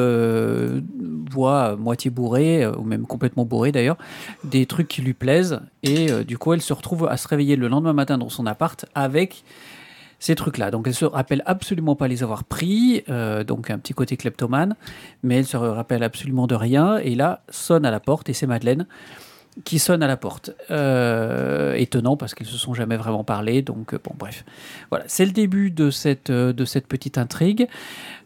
[1.30, 3.96] voit moitié bourrée, ou même complètement bourrée d'ailleurs,
[4.44, 5.60] des trucs qui lui plaisent.
[5.82, 8.84] Et du coup, elle se retrouve à se réveiller le lendemain matin dans son appart
[8.94, 9.44] avec
[10.26, 10.72] ces trucs-là.
[10.72, 14.74] Donc elle se rappelle absolument pas les avoir pris, euh, donc un petit côté kleptomane,
[15.22, 16.98] mais elle se rappelle absolument de rien.
[16.98, 18.86] Et là, sonne à la porte et c'est Madeleine
[19.64, 20.50] qui sonne à la porte.
[20.70, 23.62] Euh, étonnant parce qu'ils se sont jamais vraiment parlé.
[23.62, 24.44] Donc euh, bon, bref,
[24.90, 27.68] voilà, c'est le début de cette petite intrigue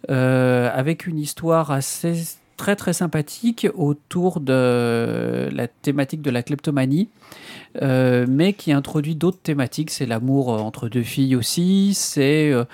[0.09, 2.15] avec une histoire assez
[2.57, 7.09] très très sympathique autour de la thématique de la kleptomanie.
[7.81, 9.91] Euh, mais qui introduit d'autres thématiques.
[9.91, 11.95] C'est l'amour euh, entre deux filles aussi.
[11.95, 12.65] C'est euh,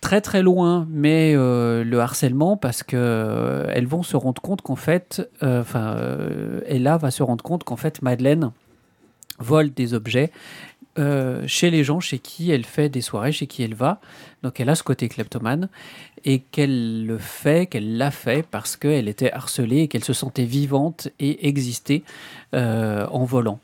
[0.00, 5.28] très très loin, mais le harcèlement parce que elles vont se rendre compte qu'en fait,
[5.42, 5.96] enfin,
[6.66, 8.52] Ella va se rendre compte qu'en fait Madeleine
[9.38, 10.30] vole des objets
[10.98, 14.00] euh, chez les gens chez qui elle fait des soirées, chez qui elle va.
[14.42, 15.68] Donc elle a ce côté kleptomane
[16.24, 20.44] et qu'elle le fait, qu'elle l'a fait parce qu'elle était harcelée et qu'elle se sentait
[20.44, 22.02] vivante et exister
[22.54, 23.60] euh, en volant.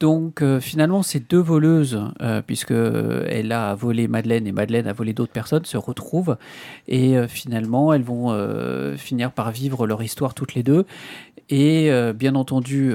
[0.00, 4.86] Donc euh, finalement, ces deux voleuses, euh, puisque euh, elle a volé Madeleine et Madeleine
[4.86, 6.38] a volé d'autres personnes, se retrouvent
[6.88, 8.34] et finalement, elles vont
[8.96, 10.86] finir par vivre leur histoire toutes les deux.
[11.50, 12.92] Et bien entendu,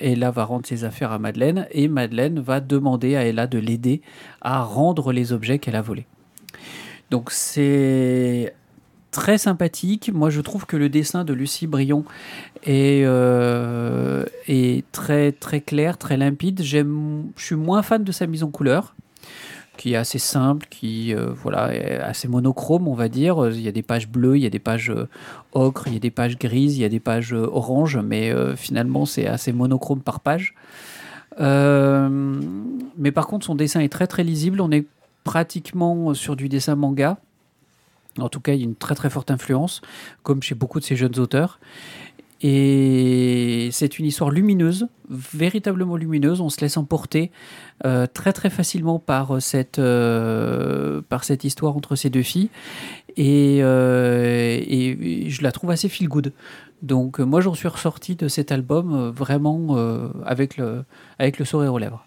[0.00, 4.02] Ella va rendre ses affaires à Madeleine et Madeleine va demander à Ella de l'aider
[4.40, 6.06] à rendre les objets qu'elle a volés.
[7.10, 8.54] Donc c'est
[9.10, 10.10] très sympathique.
[10.12, 12.04] Moi, je trouve que le dessin de Lucie Brion
[12.64, 14.24] est, euh,
[14.92, 16.62] très très clair, très limpide.
[16.62, 16.84] Je
[17.36, 18.94] suis moins fan de sa mise en couleur
[19.76, 23.48] qui est assez simple, qui euh, voilà, est assez monochrome, on va dire.
[23.48, 25.08] Il y a des pages bleues, il y a des pages euh,
[25.52, 29.06] ocre, il y a des pages grises, il y a des pages orange, mais finalement
[29.06, 30.54] c'est assez monochrome par page.
[31.38, 34.60] Mais par contre, son dessin est très très lisible.
[34.60, 34.84] On est
[35.24, 37.16] pratiquement sur du dessin manga.
[38.18, 39.82] En tout cas, il y a une très très forte influence,
[40.22, 41.60] comme chez beaucoup de ces jeunes auteurs.
[42.42, 46.40] Et c'est une histoire lumineuse, véritablement lumineuse.
[46.40, 47.30] On se laisse emporter
[47.84, 52.48] euh, très très facilement par cette, euh, par cette histoire entre ces deux filles.
[53.18, 54.58] Et, euh,
[55.28, 56.32] je la trouve assez feel good.
[56.82, 60.84] Donc euh, moi j'en suis ressorti de cet album euh, vraiment euh, avec, le,
[61.18, 62.06] avec le sourire aux lèvres.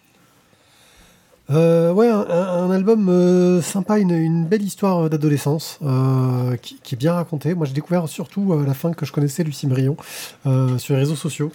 [1.50, 7.12] Euh, ouais, un, album euh, sympa, une, belle histoire d'adolescence euh, qui, qui est bien
[7.12, 7.54] racontée.
[7.54, 9.96] Moi, j'ai découvert surtout à la fin que je connaissais Lucie Brion
[10.44, 11.52] sur les réseaux sociaux.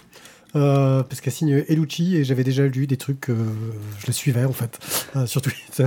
[0.52, 4.78] Parce qu'elle signe Elucci et j'avais déjà lu des trucs, je la suivais en fait,
[5.26, 5.86] sur Twitter.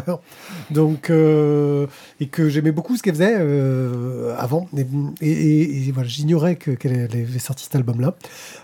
[0.72, 3.36] Donc, et que j'aimais beaucoup ce qu'elle faisait
[4.38, 4.70] avant.
[5.22, 8.16] Et, voilà, j'ignorais que- qu'elle avait sorti cet album-là.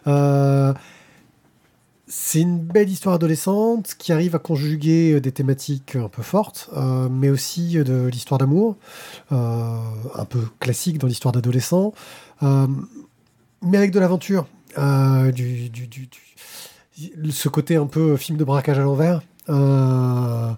[0.08, 0.73] Euh,
[2.10, 6.69] c'est une belle histoire adolescente qui arrive à conjuguer euh, des thématiques un peu fortes,
[6.76, 8.78] euh, mais aussi euh, de l'histoire d'amour,
[9.30, 11.93] un peu classique dans l'histoire d'adolescent,
[12.41, 15.30] mais avec de l'aventure, ce
[17.48, 19.22] côté un peu film de braquage à l'envers.
[19.50, 20.52] Euh,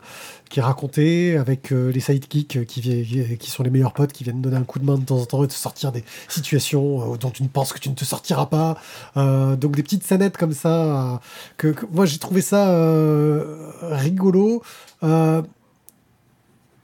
[0.49, 4.23] qui est raconté avec euh, les sidekicks qui, vi- qui sont les meilleurs potes qui
[4.23, 7.13] viennent donner un coup de main de temps en temps et te sortir des situations
[7.13, 8.77] euh, dont tu ne penses que tu ne te sortiras pas.
[9.17, 11.17] Euh, donc des petites scénettes comme ça euh,
[11.57, 14.61] que, moi j'ai trouvé ça euh, rigolo.
[15.03, 15.41] Euh,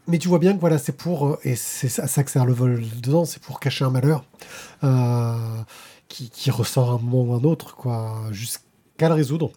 [0.07, 2.45] mais tu vois bien que voilà, c'est pour, euh, et c'est à ça que sert
[2.45, 4.23] le vol dedans, c'est pour cacher un malheur
[4.85, 5.35] euh,
[6.07, 9.51] qui, ressort à un moment ou un autre, quoi, jusqu'à le résoudre.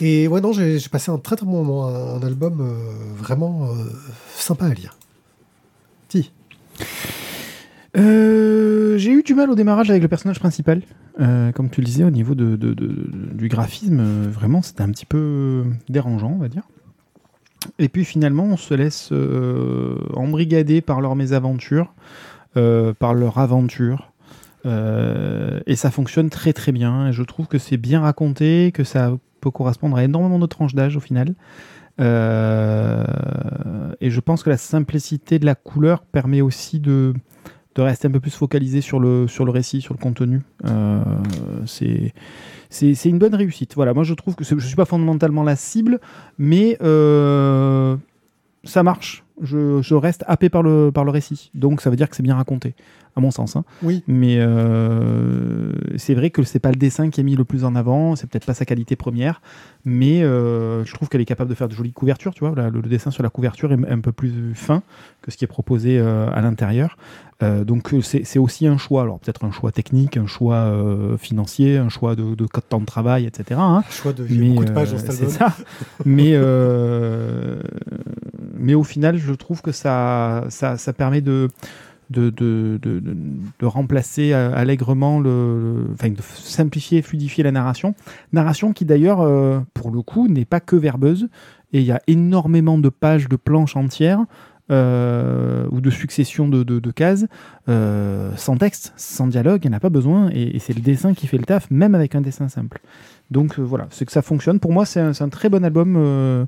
[0.00, 1.86] Et ouais, non, j'ai passé un très très bon moment.
[1.86, 3.84] Un, album euh, vraiment euh,
[4.34, 4.96] sympa à lire.
[6.08, 6.32] Si.
[7.96, 10.82] Euh, j'ai eu du mal au démarrage avec le personnage principal.
[11.18, 16.32] Comme tu le disais, au niveau de, du graphisme, vraiment, c'était un petit peu dérangeant,
[16.34, 16.62] on va dire.
[17.78, 19.12] Et puis finalement, on se laisse
[20.14, 21.92] embrigader par leurs mésaventures,
[22.54, 24.10] par leur aventure.
[24.64, 27.08] Et ça fonctionne très très bien.
[27.08, 30.74] Et je trouve que c'est bien raconté, que ça peut correspondre à énormément de tranches
[30.74, 31.34] d'âge au final.
[32.00, 33.04] Euh,
[34.00, 37.12] et je pense que la simplicité de la couleur permet aussi de,
[37.74, 40.40] de rester un peu plus focalisé sur le, sur le récit, sur le contenu.
[40.64, 41.02] Euh,
[41.66, 42.14] c'est,
[42.70, 43.74] c'est, une bonne réussite.
[43.74, 46.00] Voilà, moi je trouve que je ne suis pas fondamentalement la cible,
[46.38, 47.96] mais euh,
[48.64, 49.24] ça marche.
[49.42, 51.50] Je, je reste happé par le, par le récit.
[51.54, 52.74] Donc ça veut dire que c'est bien raconté,
[53.16, 53.56] à mon sens.
[53.56, 53.64] hein.
[53.82, 54.02] Oui.
[54.06, 57.74] Mais euh, c'est vrai que c'est pas le dessin qui est mis le plus en
[57.74, 59.42] avant, c'est peut-être pas sa qualité première,
[59.84, 62.34] mais euh, je trouve qu'elle est capable de faire de jolies couvertures.
[62.34, 64.82] Tu vois, le, le dessin sur la couverture est un peu plus fin
[65.22, 66.96] que ce qui est proposé euh, à l'intérieur.
[67.66, 69.02] Donc c'est aussi un choix.
[69.02, 70.72] Alors peut-être un choix technique, un choix
[71.18, 73.58] financier, un choix de, de temps de travail, etc.
[73.60, 73.82] hein.
[73.90, 74.22] Choix de.
[74.22, 75.36] A beaucoup de pages dans cet c'est album.
[75.36, 75.56] ça.
[76.04, 76.36] mais,
[78.54, 81.48] mais au final, je trouve que ça, ça, permet de,
[83.62, 87.94] remplacer euh, allègrement, le, enfin, de simplifier et fluidifier la narration.
[88.32, 91.28] Narration qui d'ailleurs, euh, pour le coup, n'est pas que verbeuse.
[91.72, 94.24] Et il y a énormément de pages, de planches entières.
[94.70, 97.26] euh, ou de succession de, cases
[97.66, 101.26] sans texte, sans dialogue, il n'y en a pas besoin et, c'est le dessin qui
[101.26, 102.80] fait le taf, même avec un dessin simple.
[103.30, 104.60] Donc voilà, c'est que ça fonctionne.
[104.60, 106.46] Pour moi, c'est un très bon album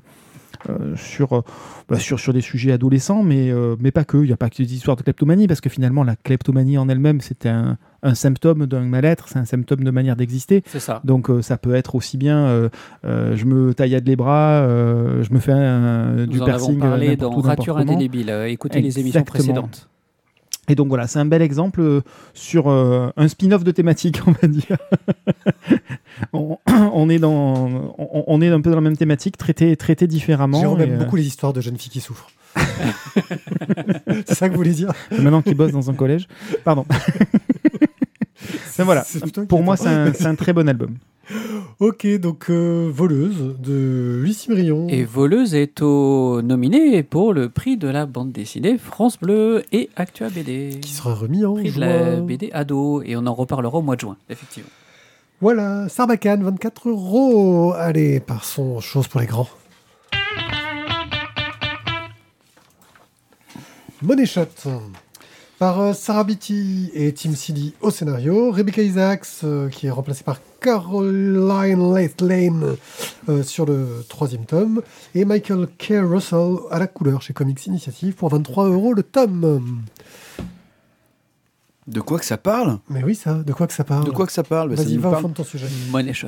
[0.69, 1.41] euh, sur, euh,
[1.89, 4.17] bah, sur, sur des sujets adolescents, mais, euh, mais pas que.
[4.17, 6.89] Il n'y a pas que des histoires de kleptomanie, parce que finalement, la kleptomanie en
[6.89, 10.63] elle-même, c'est un, un symptôme d'un mal-être, c'est un symptôme de manière d'exister.
[10.65, 11.01] C'est ça.
[11.03, 12.69] Donc euh, ça peut être aussi bien,
[13.03, 17.31] je me taillade les bras, je me fais un, du en piercing avons parlé dans
[17.39, 18.29] Rature indélébile.
[18.47, 19.89] Écoutez les émissions précédentes.
[20.67, 22.01] Et donc voilà, c'est un bel exemple euh,
[22.33, 24.77] sur euh, un spin-off de thématique, on va dire.
[26.33, 30.07] on, on est dans, on, on est un peu dans la même thématique, traité, traité
[30.07, 30.59] différemment.
[30.59, 32.29] Jérôme aime euh, beaucoup les histoires de jeunes filles qui souffrent.
[34.25, 36.27] c'est ça que vous voulez dire maintenant qu'il bosse dans un collège.
[36.63, 36.85] Pardon.
[38.77, 39.05] Mais voilà,
[39.47, 40.09] pour moi, c'est inquiétant.
[40.09, 40.95] un, c'est un très bon album.
[41.79, 44.87] Ok, donc euh, Voleuse de Lucie Brion.
[44.89, 49.89] Et Voleuse est au nominé pour le prix de la bande dessinée France Bleu et
[49.95, 50.79] Actua BD.
[50.81, 52.21] qui sera remis en prix de la juin.
[52.21, 54.69] BD ado et on en reparlera au mois de juin, effectivement.
[55.41, 57.73] Voilà, Sarbacane, 24 euros.
[57.73, 59.49] Allez, passons aux choses pour les grands.
[64.01, 64.47] Money Shot.
[65.57, 68.51] Par euh, Sarah Beatty et Tim Seeley au scénario.
[68.51, 72.75] Rebecca Isaacs, euh, qui est remplacée par Caroline Lane
[73.29, 74.81] euh, sur le troisième tome.
[75.13, 75.93] Et Michael K.
[76.01, 79.81] Russell à la couleur chez Comics Initiative pour 23 euros le tome.
[81.87, 84.25] De quoi que ça parle Mais oui, ça, de quoi que ça parle De quoi
[84.25, 85.67] que ça parle Bah, Vas-y, va au fond de ton sujet.
[85.91, 86.27] Money Shot.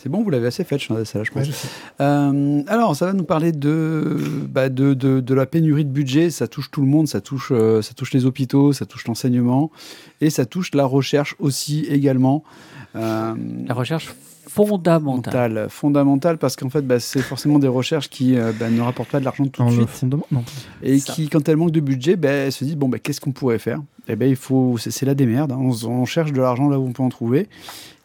[0.00, 1.34] C'est bon, vous l'avez assez fait, celle-là, je pense.
[1.34, 2.02] Ouais, je.
[2.02, 4.18] Euh, alors, ça va nous parler de,
[4.48, 6.28] bah, de, de, de la pénurie de budget.
[6.30, 9.70] Ça touche tout le monde, ça touche, euh, ça touche les hôpitaux, ça touche l'enseignement
[10.20, 12.44] et ça touche la recherche aussi également.
[12.94, 13.34] Euh,
[13.66, 14.14] La recherche
[14.48, 15.66] fondamentale.
[15.70, 19.20] fondamentale, parce qu'en fait, bah, c'est forcément des recherches qui euh, bah, ne rapportent pas
[19.20, 20.42] de l'argent tout de suite non.
[20.82, 21.12] et Ça.
[21.12, 23.58] qui, quand elles manquent de budget, bah, elles se disent bon, bah, qu'est-ce qu'on pourrait
[23.58, 23.80] faire?
[24.08, 25.52] Eh ben, il faut, c'est la démerde.
[25.52, 25.58] hein.
[25.60, 27.48] On, cherche de l'argent là où on peut en trouver.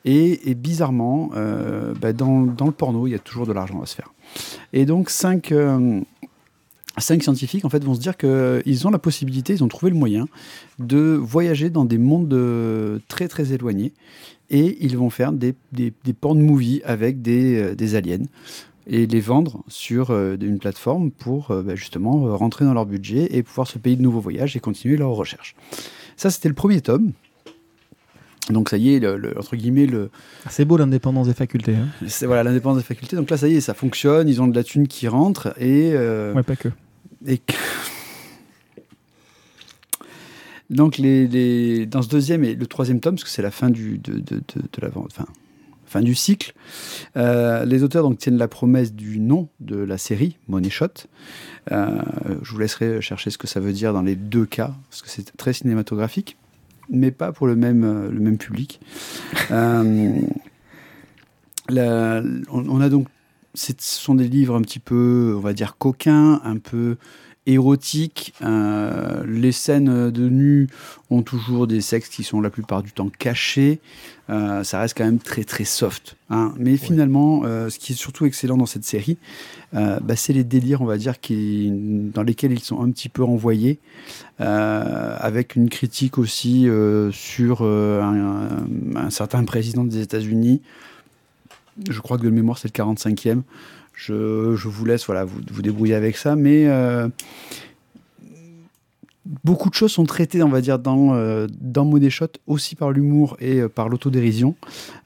[0.06, 3.82] Et, et bizarrement, euh, bah, dans, dans le porno, il y a toujours de l'argent
[3.82, 4.14] à se faire.
[4.74, 6.02] Et donc, cinq, euh,
[6.98, 9.98] cinq scientifiques en fait, vont se dire qu'ils ont la possibilité, ils ont trouvé le
[9.98, 10.28] moyen
[10.80, 13.94] de voyager dans des mondes très très éloignés.
[14.54, 18.24] Et ils vont faire des, des, des porn movies avec des, euh, des aliens
[18.88, 23.28] et les vendre sur euh, une plateforme pour euh, bah, justement rentrer dans leur budget
[23.36, 25.56] et pouvoir se payer de nouveaux voyages et continuer leurs recherches.
[26.18, 27.12] Ça, c'était le premier tome.
[28.50, 30.10] Donc ça y est, le, le- entre guillemets, le,
[30.50, 31.76] C'est beau l'indépendance des facultés.
[31.76, 31.88] hein.
[32.08, 33.16] c'est voilà l'indépendance des facultés.
[33.16, 34.28] Donc là, ça y est, ça fonctionne.
[34.28, 36.68] Ils ont de la thune qui rentre et, euh, Ouais, pas que.
[37.26, 37.54] et que-
[40.74, 43.98] donc les, dans ce deuxième et le troisième tome, parce que c'est la fin du
[43.98, 44.90] de, de, de, la
[45.86, 46.54] fin du cycle,
[47.18, 51.08] euh, les auteurs donc tiennent la promesse du nom de la série Money Shot.
[51.72, 52.02] Euh,
[52.42, 55.10] je vous laisserai chercher ce que ça veut dire dans les deux cas, parce que
[55.10, 56.38] c'est très cinématographique,
[56.90, 58.80] mais pas pour le même le même public.
[59.52, 60.20] Euh,
[61.70, 63.08] on, a donc
[63.54, 66.98] ce sont des livres un petit peu, on va dire, coquins, un peu
[67.46, 68.34] érotique.
[68.42, 70.70] Euh, les scènes de nu
[71.10, 73.80] ont toujours des sexes qui sont la plupart du temps cachés.
[74.30, 76.16] Euh, ça reste quand même très très soft.
[76.30, 76.54] hein.
[76.58, 79.18] Mais finalement, euh, ce qui est surtout excellent dans cette série,
[79.74, 83.24] bah, c'est les délires, on va dire, qui, dans lesquels ils sont un petit peu
[83.24, 83.80] envoyés,
[84.38, 86.68] avec une critique aussi
[87.12, 88.66] sur un,
[88.96, 90.62] un certain président des États-Unis.
[91.90, 93.42] Je crois que de mémoire, c'est le 45e.
[93.94, 94.14] Je,
[94.68, 97.08] vous laisse voilà, vous, vous débrouiller avec ça, mais euh,
[99.44, 101.90] beaucoup de choses sont traitées, on va dire, dans, euh, dans
[102.48, 104.56] aussi par l'humour et euh, par l'autodérision.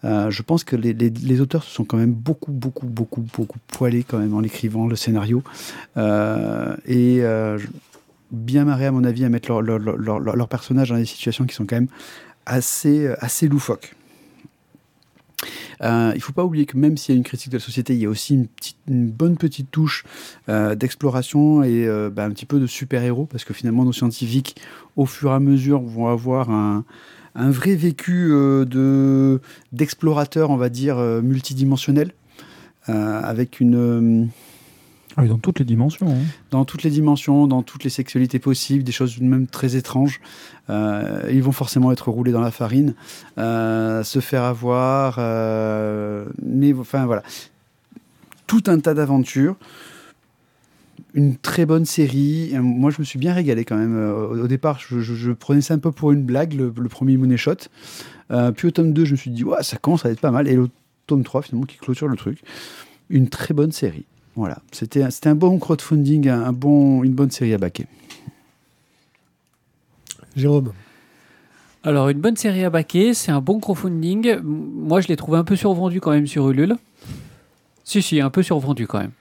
[0.03, 4.03] Euh, je pense que les, auteurs se sont quand même beaucoup, beaucoup, beaucoup, beaucoup poilés
[4.03, 5.43] quand même en écrivant le scénario.
[5.97, 7.21] Et
[8.31, 11.05] bien marré, à mon avis, à mettre leur, leur, leur, leur- leur personnage dans des
[11.05, 11.87] situations qui sont quand même
[12.45, 13.95] assez, assez loufoques.
[15.83, 17.63] Euh, il ne faut pas oublier que même s'il y a une critique de la
[17.63, 18.47] société, il y a aussi
[18.87, 20.03] une, bonne petite touche
[20.49, 24.55] euh, d'exploration et euh, bah, un petit peu de super-héros, parce que finalement, nos scientifiques,
[24.95, 26.83] au fur et à mesure, vont avoir un,
[27.35, 29.39] vrai vécu de
[29.71, 32.11] d'explorateur, on va dire, multidimensionnel,
[32.87, 34.29] avec une...
[35.19, 36.07] Ah dans toutes les dimensions.
[36.07, 36.25] hein.
[36.51, 40.21] dans toutes les dimensions, dans toutes les sexualités possibles, des choses même très étranges.
[40.69, 42.93] Euh, ils vont forcément être roulés dans la farine,
[43.39, 47.23] euh, se faire avoir, euh, mais enfin voilà,
[48.45, 49.55] tout un tas d'aventures.
[51.15, 52.51] Une très bonne série.
[52.59, 53.97] Moi, je me suis bien régalé quand même.
[53.97, 57.69] Au départ, je, prenais ça un peu pour une blague, le, premier Money Shot.
[58.55, 60.47] Puis au tome 2, je me suis dit, ouais, ça commence à être pas mal.
[60.47, 60.69] Et le
[61.07, 62.43] tome 3, finalement, qui clôture le truc.
[63.09, 64.05] Une très bonne série.
[64.37, 67.87] Voilà, c'était un- c'était un bon crowdfunding, un, un bon, une bonne série à baquer.
[70.35, 70.73] Jérôme.
[71.83, 74.39] Alors, une bonne série à baquer, c'est un bon crowdfunding.
[74.43, 76.75] Moi, je l'ai trouvé un peu survendu quand même sur Ulule.
[77.83, 79.11] Si, si, un peu survendu quand même.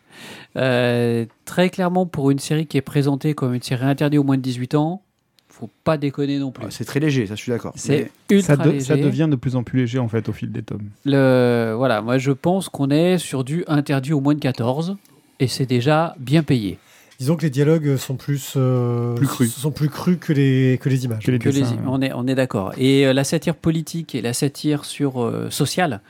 [0.56, 4.36] Euh, très clairement, pour une série qui est présentée comme une série interdite aux moins
[4.36, 5.02] de 18 ans,
[5.48, 6.64] faut pas déconner non plus.
[6.66, 7.72] Ah, C'est très léger, ça je suis d'accord.
[7.76, 8.84] C'est ultra Ça, de- léger.
[8.84, 10.90] ça devient de plus en plus léger en fait au fil des tomes.
[11.04, 14.96] Le, voilà, moi je pense qu'on est sur du interdit au moins de 14
[15.40, 16.78] et c'est déjà bien payé.
[17.18, 19.54] Disons que les dialogues sont plus, euh, Plus crus.
[19.54, 21.24] sont plus crus que les, que les images.
[21.24, 22.74] Que les Que dessins, on est, on est d'accord.
[22.76, 26.02] Et euh, la satire politique et la satire sur euh, sociale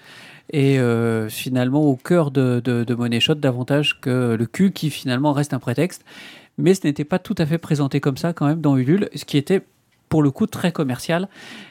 [0.52, 4.90] est euh, finalement au cœur de, de, de Money Shot davantage que le cul qui
[4.90, 6.04] finalement reste un prétexte.
[6.58, 9.24] Mais ce n'était pas tout à fait présenté comme ça quand même dans Ulule, ce
[9.24, 9.62] qui était
[10.08, 11.28] pour le coup très commercial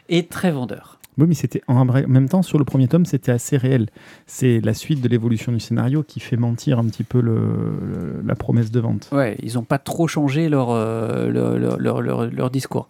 [0.09, 0.99] et très vendeur.
[1.17, 3.88] Oui, mais c'était en même temps, sur le premier tome, c'était assez réel.
[4.27, 8.21] C'est la suite de l'évolution du scénario qui fait mentir un petit peu le- le-
[8.25, 9.07] la promesse de vente.
[9.13, 11.29] Ouais, ils n'ont pas trop changé leur, euh,
[11.79, 12.89] leur- leur- leur discours.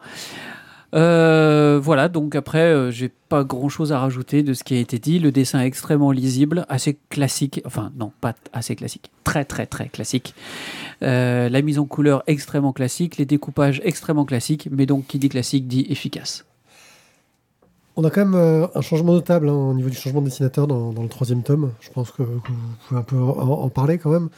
[0.95, 4.79] Euh, voilà, donc après, euh, j'ai pas grand chose à rajouter de ce qui a
[4.79, 5.19] été dit.
[5.19, 7.61] Le dessin est extrêmement lisible, assez classique.
[7.65, 9.11] Enfin, non, pas assez classique.
[9.25, 10.33] Très, très, très classique.
[11.03, 13.17] Euh, la mise en couleur extrêmement classique.
[13.17, 14.69] Les découpages extrêmement classiques.
[14.71, 16.45] Mais donc, qui dit classique dit efficace.
[17.97, 20.67] On a quand même euh, un changement notable hein, au niveau du changement de dessinateur
[20.67, 21.71] dans, le troisième tome.
[21.81, 22.41] Je pense que, vous
[22.87, 24.29] pouvez un peu en, parler quand même.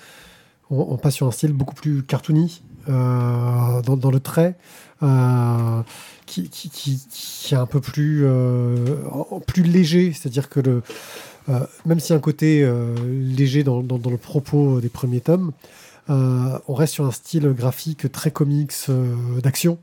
[0.69, 4.55] On, passe sur un style beaucoup plus cartoony dans, le trait,
[6.25, 8.75] qui, qui, qui- qui est un peu plus, euh,
[9.45, 10.13] plus léger.
[10.13, 10.81] C'est-à-dire que le,
[11.49, 14.89] euh, même s'il y a un côté euh, léger dans, dans- dans le propos des
[14.89, 15.51] premiers tomes,
[16.09, 19.77] euh, on reste sur un style graphique très comics euh, d'action.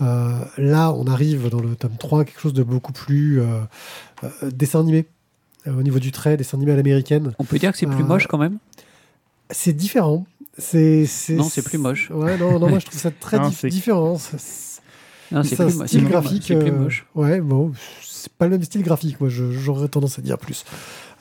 [0.00, 3.60] Euh, là, on arrive dans le tome 3 à quelque chose de beaucoup plus euh,
[4.24, 5.06] euh, dessin animé.
[5.66, 7.32] Euh, au niveau du trait, dessin animé à l'américaine.
[7.38, 8.58] On peut dire que c'est plus Euh, moche quand même?
[9.50, 10.24] C'est différent.
[10.60, 12.10] C'est, c'est, Non, c'est plus moche.
[12.10, 14.16] Ouais, non, non, moi je trouve ça très Non, dif- c'est- différent.
[14.18, 14.36] C'est,
[15.32, 16.44] Non, c'est plus, style graphique.
[16.46, 17.06] C'est plus euh, moche.
[17.14, 20.64] ouais, bon, c'est pas le même style graphique, moi je- j'aurais tendance à dire plus.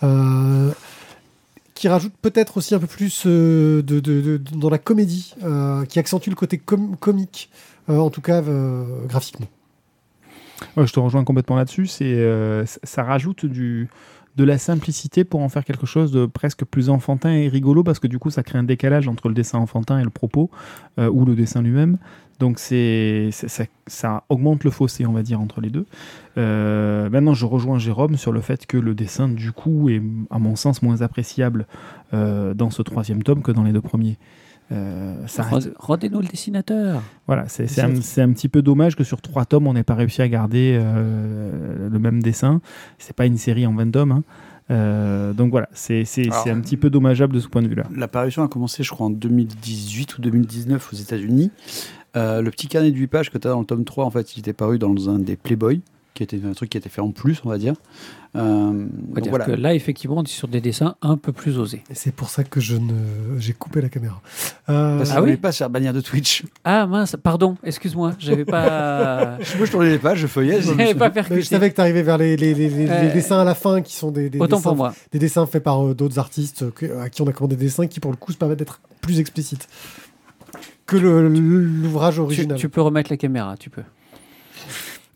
[0.03, 0.71] Euh,
[1.75, 5.33] qui rajoute peut-être aussi un peu plus euh, de, de- de- de- dans la comédie,
[5.43, 7.49] euh, qui accentue le côté com- comique,
[7.89, 9.47] euh, en tout cas euh, graphiquement.
[10.75, 11.87] Ouais, je te rejoins complètement là-dessus.
[11.87, 13.87] C'est, euh, ça- ça rajoute du,
[14.39, 17.99] de la simplicité pour en faire quelque chose de presque plus enfantin et rigolo parce
[17.99, 20.49] que du coup, ça crée un décalage entre le dessin enfantin et le propos
[20.97, 21.97] euh, ou le dessin lui-même.
[22.39, 25.85] Donc, c'est, ça, ça augmente le fossé, on va dire, entre les deux.
[26.37, 30.39] Euh, maintenant, je rejoins Jérôme sur le fait que le dessin, du coup, est, à
[30.39, 31.67] mon sens, moins appréciable
[32.13, 34.17] euh, dans ce troisième tome que dans les deux premiers.
[34.71, 35.47] Euh, ça
[35.77, 37.01] Rendez-nous le dessinateur.
[37.25, 39.83] voilà, c'est c'est un, c'est un petit peu dommage que sur trois tomes, on n'ait
[39.83, 42.61] pas réussi à garder euh, le même dessin.
[42.97, 44.11] C'est pas une série en 20 tomes.
[44.11, 44.23] hein.
[44.71, 47.67] Euh, donc voilà, c'est c'est- Alors, c'est un petit peu dommageable de ce point de
[47.67, 47.85] vue-là.
[47.95, 51.49] L'apparition a commencé, je crois, en 2018 ou 2019 aux États-Unis.
[52.15, 54.11] Euh, le petit carnet de 8 pages que tu as dans le tome 3, en
[54.11, 55.81] fait, il était paru dans un des Playboy.
[56.13, 57.75] Qui était un truc qui a été fait en plus, on va dire.
[58.35, 58.75] Euh, On va
[59.15, 59.45] donc dire voilà.
[59.45, 61.81] que là, effectivement, on est sur des dessins un peu plus osés.
[61.93, 62.93] C'est pour ça que je ne,
[63.39, 64.21] j'ai coupé la caméra.
[64.69, 66.43] Euh, Parce que Ah oui pas se faire bannir de Twitch.
[66.63, 70.61] Ah mince, pardon, excuse-moi, j'avais pas, Moi, je tournais les pages, je feuillais.
[70.61, 73.43] j'avais pas je savais que tu arrivais vers les, les- les- les- les dessins à
[73.45, 74.93] la fin qui sont des, des Autant dessins, pour moi.
[75.11, 77.87] des dessins faits par euh, d'autres artistes que- à qui on a commandé des dessins
[77.87, 79.67] qui, pour le coup, se permettent d'être plus explicites
[80.85, 82.57] que l'ouvrage Tu, original.
[82.57, 83.83] tu peux remettre la caméra, tu peux.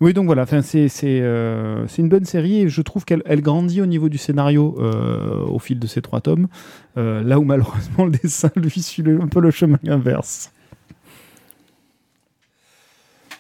[0.02, 3.86] Oui, donc voilà, euh, c'est une bonne série et je trouve qu'elle elle grandit au
[3.86, 6.48] niveau du scénario euh, au fil de ces trois tomes,
[6.98, 10.52] euh, là où malheureusement le dessin lui suit un peu le chemin inverse.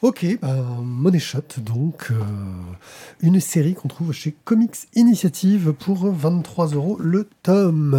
[0.01, 2.11] Ok, bah, Money Shot, donc
[3.21, 7.97] une série qu'on trouve chez Comics Initiative pour 23 euros le tome.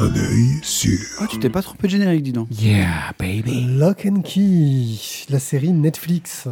[0.00, 0.96] Un œil sur.
[1.18, 2.46] Ah, tu t'es pas trompé de générique, dis donc.
[2.52, 3.66] Yeah, baby.
[3.78, 4.96] Lock and Key,
[5.28, 6.46] la série Netflix.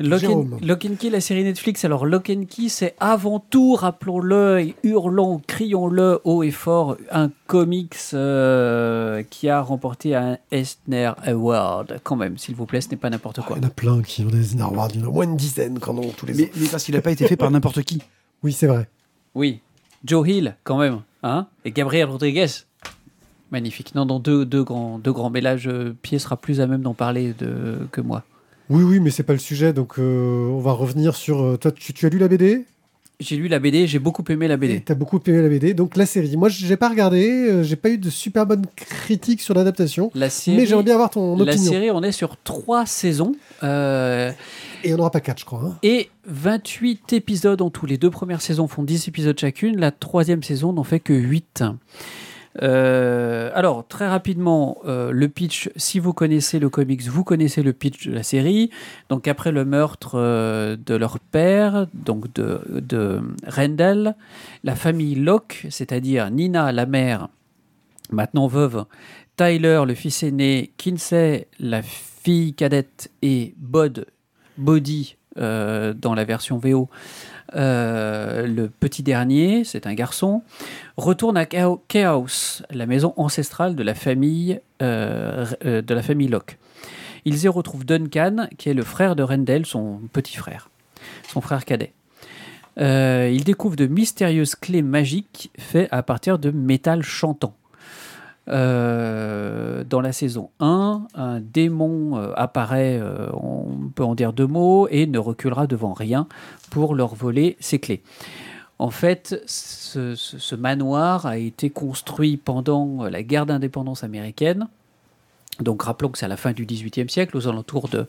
[0.00, 1.84] Lock and, Lock and Key, la série Netflix.
[1.84, 7.30] Alors, Lock and Key, c'est avant tout, rappelons-le et hurlons, crions-le haut et fort, un
[7.46, 12.00] comics euh, qui a remporté un Eisner Award.
[12.02, 13.56] Quand même, s'il vous plaît, ce n'est pas n'importe Ah, quoi.
[13.58, 15.24] Il y en a plein qui ont des Awards, il y en a au moins
[15.24, 16.36] une dizaine quand ont tous les ans.
[16.40, 18.02] Mais, mais parce qu'il n'a pas été fait par n'importe qui.
[18.42, 18.88] Oui, c'est vrai.
[19.36, 19.60] Oui,
[20.04, 21.02] Joe Hill, quand même.
[21.22, 22.46] Hein et Gabriel Rodriguez.
[23.50, 23.94] Magnifique.
[23.94, 25.30] Non, non, deux, deux grands, deux grands.
[25.30, 28.24] Mais là, je, Pierre sera plus à même d'en parler de, que moi.
[28.70, 31.40] Oui, oui, mais c'est pas le sujet, donc euh, on va revenir sur.
[31.42, 32.66] euh, toi, tu, tu as lu la BD
[33.18, 34.80] J'ai lu la BD, j'ai beaucoup aimé la BD.
[34.82, 36.36] T'as beaucoup aimé la BD, donc la série.
[36.36, 40.28] Moi, j'ai pas regardé, euh, j'ai pas eu de super bonnes critiques sur l'adaptation, La
[40.28, 41.72] série, mais j'aimerais bien avoir ton la opinion.
[41.72, 43.34] série, on est sur trois saisons.
[43.62, 44.30] euh,
[44.84, 45.62] Et on n'aura pas quatre, je crois.
[45.64, 45.78] hein.
[45.82, 47.86] Et 28 épisodes en tout.
[47.86, 49.78] Les deux premières saisons font 10 épisodes chacune.
[49.80, 51.64] La troisième saison n'en fait que 8.
[52.62, 57.72] Euh, alors, très rapidement, euh, le pitch, si vous connaissez le comics, vous connaissez le
[57.72, 58.70] pitch de la série.
[59.08, 64.16] Donc, après le meurtre euh, de leur père, donc de, de Rendell,
[64.64, 67.28] la famille Locke, c'est-à-dire Nina, la mère,
[68.10, 68.84] maintenant veuve,
[69.36, 74.06] Tyler, le fils aîné, Kinsey, la fille cadette, et Bod,
[74.56, 76.88] dans la version VO,
[77.54, 80.42] euh, le petit dernier, c'est un garçon,
[80.96, 86.28] retourne à Chao- Chaos, la maison ancestrale de la famille, euh, euh, de la famille
[86.28, 86.58] Locke.
[87.24, 90.70] Ils y retrouvent Duncan, qui est le frère de Rendell, son petit frère,
[91.28, 91.92] son frère cadet.
[92.80, 97.54] Ils découvrent de mystérieuses clés magiques faites à partir de métal chantant.
[98.48, 104.46] Euh, dans la saison 1, un démon euh, apparaît, euh, on peut en dire deux
[104.46, 106.26] mots, et ne reculera devant rien
[106.70, 108.02] pour leur voler ses clés.
[108.78, 114.68] En fait, ce, manoir a été construit pendant la guerre d'indépendance américaine.
[115.60, 118.06] Donc rappelons que c'est à la fin du XVIIIe siècle, aux alentours de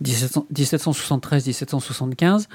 [0.00, 2.46] 1700 1773-1775.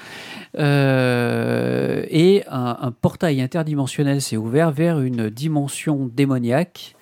[0.57, 6.95] Euh, et un, portail interdimensionnel s'est ouvert vers une dimension démoniaque,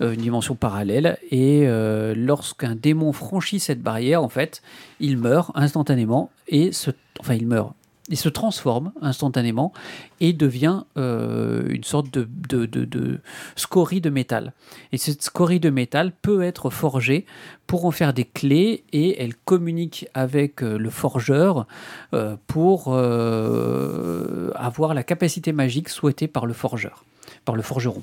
[0.00, 1.18] une dimension parallèle.
[1.30, 4.62] Et euh, lorsqu'un démon franchit cette barrière, en fait,
[5.00, 6.90] il meurt instantanément et se,
[7.20, 7.72] enfin il meurt.
[8.10, 9.72] Il se transforme instantanément
[10.20, 13.20] et devient euh, une sorte de,
[13.54, 14.54] scorie de métal.
[14.92, 17.26] Et cette scorie de métal peut être forgée
[17.66, 21.66] pour en faire des clés et elle communique avec euh, le forgeur
[22.14, 28.02] euh, pour euh, avoir la capacité magique souhaitée par le forgeron.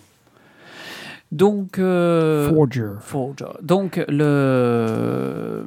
[1.31, 2.91] Donc, euh, Forger.
[3.01, 3.45] Forger.
[3.61, 5.65] Donc, le,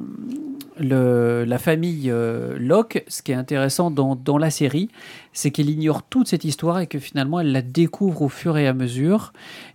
[0.79, 4.89] le, la famille euh, Locke, ce qui est intéressant dans, dans la série,
[5.33, 8.67] c'est qu'elle ignore toute cette histoire et que finalement, elle la découvre au fur et
[8.67, 9.33] à mesure.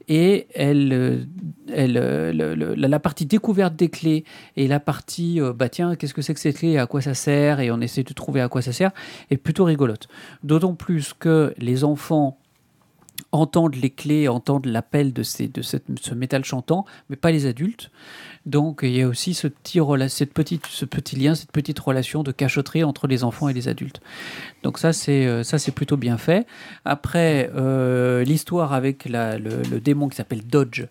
[0.08, 1.18] Et elle, euh,
[1.72, 1.92] elle,
[2.34, 4.24] le- le- la partie découverte des clés
[4.56, 7.02] et la partie, euh, bah tiens, qu'est-ce que c'est que cette clé et à quoi
[7.02, 8.90] ça sert Et on essaie de trouver à quoi ça sert,
[9.30, 10.08] est plutôt rigolote.
[10.42, 12.38] D'autant plus que les enfants
[13.32, 17.46] entendent les clés, entendent l'appel de, ces, de cette- ce métal chantant, mais pas les
[17.46, 17.90] adultes.
[18.46, 22.22] Donc il y a aussi ce petit, cette petite, ce petit lien, cette petite relation
[22.22, 24.00] de cachotterie entre les enfants et les adultes.
[24.62, 26.46] Donc ça c'est euh, ça c'est plutôt bien fait.
[26.84, 30.86] Après euh, l'histoire avec la- le, démon qui s'appelle Dodge,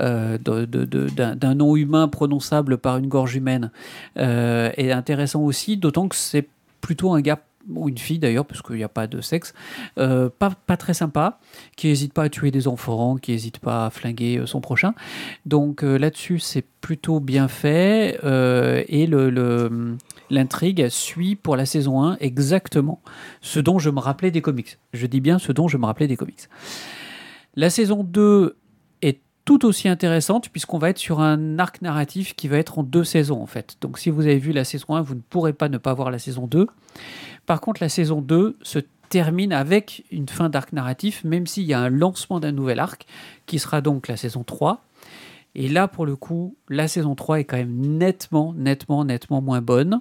[0.00, 3.70] euh, de- de- d'un nom humain prononçable par une gorge humaine,
[4.16, 6.48] est intéressant aussi, d'autant que c'est
[6.80, 9.54] plutôt un gars ou une fille d'ailleurs, parce qu'il n'y a pas de sexe,
[9.98, 11.38] euh, pas, pas très sympa,
[11.76, 14.94] qui n'hésite pas à tuer des enfants, qui n'hésite pas à flinguer euh, son prochain.
[15.46, 18.18] Donc euh, là-dessus, c'est plutôt bien fait.
[18.88, 19.96] et le, le-
[20.30, 23.00] l'intrigue suit pour la saison 1 exactement
[23.40, 24.78] ce dont je me rappelais des comics.
[24.92, 26.48] Je dis bien ce dont je me rappelais des comics.
[27.56, 28.54] La saison 2 est
[29.44, 33.04] tout aussi intéressante puisqu'on va être sur un arc narratif qui va être en deux
[33.04, 33.76] saisons en fait.
[33.80, 36.10] Donc si vous avez vu la saison 1, vous ne pourrez pas ne pas voir
[36.10, 36.66] la saison 2.
[37.46, 38.78] Par contre, la saison 2 se
[39.10, 43.06] termine avec une fin d'arc narratif, même s'il y a un lancement d'un nouvel arc
[43.46, 44.82] qui sera donc la saison 3.
[45.54, 49.60] Et là, pour le coup, la saison 3 est quand même nettement, nettement, nettement moins
[49.60, 50.00] bonne.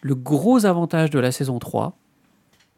[0.00, 1.96] Le gros avantage de la saison 3,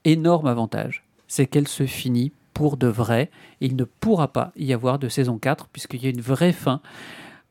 [0.05, 3.31] énorme avantage, c'est qu'elle se finit pour de vrai.
[3.61, 6.81] Il ne pourra pas y avoir de saison 4, puisqu'il y a une vraie fin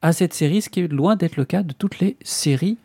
[0.01, 2.78] à cette série, ce qui est loin d'être le cas de toutes les séries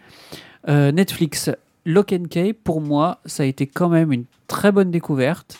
[0.68, 1.50] euh, Netflix.
[1.84, 5.58] Lock and Key, pour moi, ça a été quand même une très bonne découverte.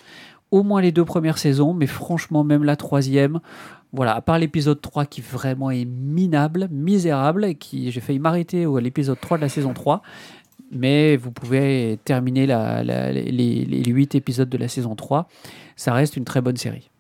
[0.51, 3.41] Au moins les deux premières saisons, mais franchement, même la troisième,
[3.93, 8.65] voilà, à part l'épisode 3 qui vraiment est minable, misérable, et qui j'ai failli m'arrêter
[8.65, 10.03] à l'épisode 3 de la saison 3,
[10.71, 13.31] mais vous pouvez terminer la- la- les,
[13.64, 15.29] les 8 épisodes de la saison 3.
[15.77, 16.91] Ça reste une très bonne série.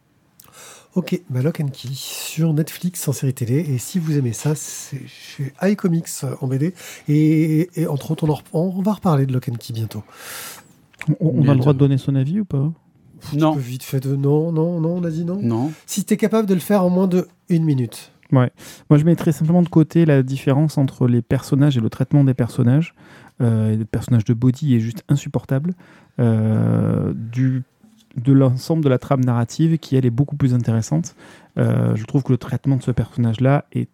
[0.94, 3.58] Ok, bah Lock and Key sur Netflix en série télé.
[3.58, 6.74] Et si vous aimez ça, c'est chez iComics euh, en BD.
[7.08, 10.02] Et, et entre autres, on, en rep- on va reparler de Lock and Key bientôt.
[11.20, 12.72] On, on a le droit de donner son avis ou pas?
[13.34, 13.52] Non.
[13.52, 15.38] Tu peux vite fait de non, non, non, on a dit non?
[15.42, 15.72] Non.
[15.86, 18.12] Si tu es capable de le faire en moins de une minute.
[18.30, 18.48] Moi,
[18.90, 22.94] je mettrais simplement de côté la différence entre les personnages et le traitement des personnages.
[23.40, 25.74] Euh, le personnage de Body est juste insupportable.
[26.18, 27.62] Euh, du,
[28.16, 31.14] de l'ensemble de la trame narrative, qui elle est beaucoup plus intéressante.
[31.58, 33.88] Euh, je trouve que le traitement de ce personnage-là est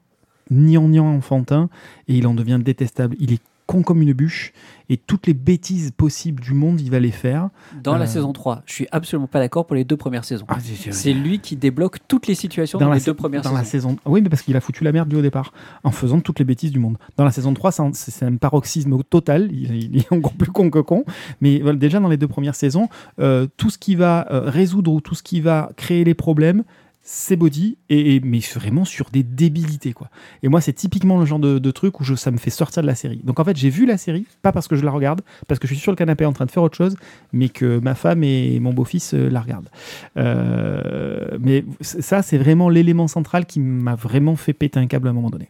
[0.51, 1.69] niant enfantin
[2.09, 3.17] et il en devient détestable.
[3.19, 4.53] Il est con comme une bûche
[4.91, 7.49] et toutes les bêtises possibles du monde, il va les faire.
[7.83, 7.99] Dans Euh.
[7.99, 10.45] la saison 3, je suis absolument pas d'accord pour les deux premières saisons.
[10.49, 13.59] Ah, c'est- lui qui débloque toutes les situations dans, les sa- deux premières dans saisons.
[13.59, 13.97] la saison.
[14.05, 15.53] Oui, mais parce qu'il a foutu la merde lui au départ,
[15.85, 16.99] en faisant toutes les bêtises du monde.
[17.17, 19.49] Dans la saison 3, c'est un- c'est c'est un paroxysme total.
[19.51, 21.05] Il, il est encore plus con que con.
[21.41, 22.89] Mais voilà, déjà dans les deux premières saisons,
[23.21, 26.65] euh, tout ce qui va euh, résoudre ou tout ce qui va créer les problèmes,
[27.07, 29.93] c'est Body, et, mais vraiment sur des débilités.
[29.93, 30.09] quoi.
[30.43, 32.95] Et moi, c'est typiquement le genre de, truc où ça me fait sortir de la
[32.95, 33.21] série.
[33.25, 35.69] Donc en fait, j'ai vu la série, pas parce que je la regarde, parce que
[35.69, 36.97] je suis sur le canapé en train de faire autre chose,
[37.33, 39.69] mais que ma femme et mon beau-fils euh, la regardent.
[40.17, 45.11] Euh, mais ça, c'est vraiment l'élément central qui m'a vraiment fait péter un câble à
[45.11, 45.49] un moment donné.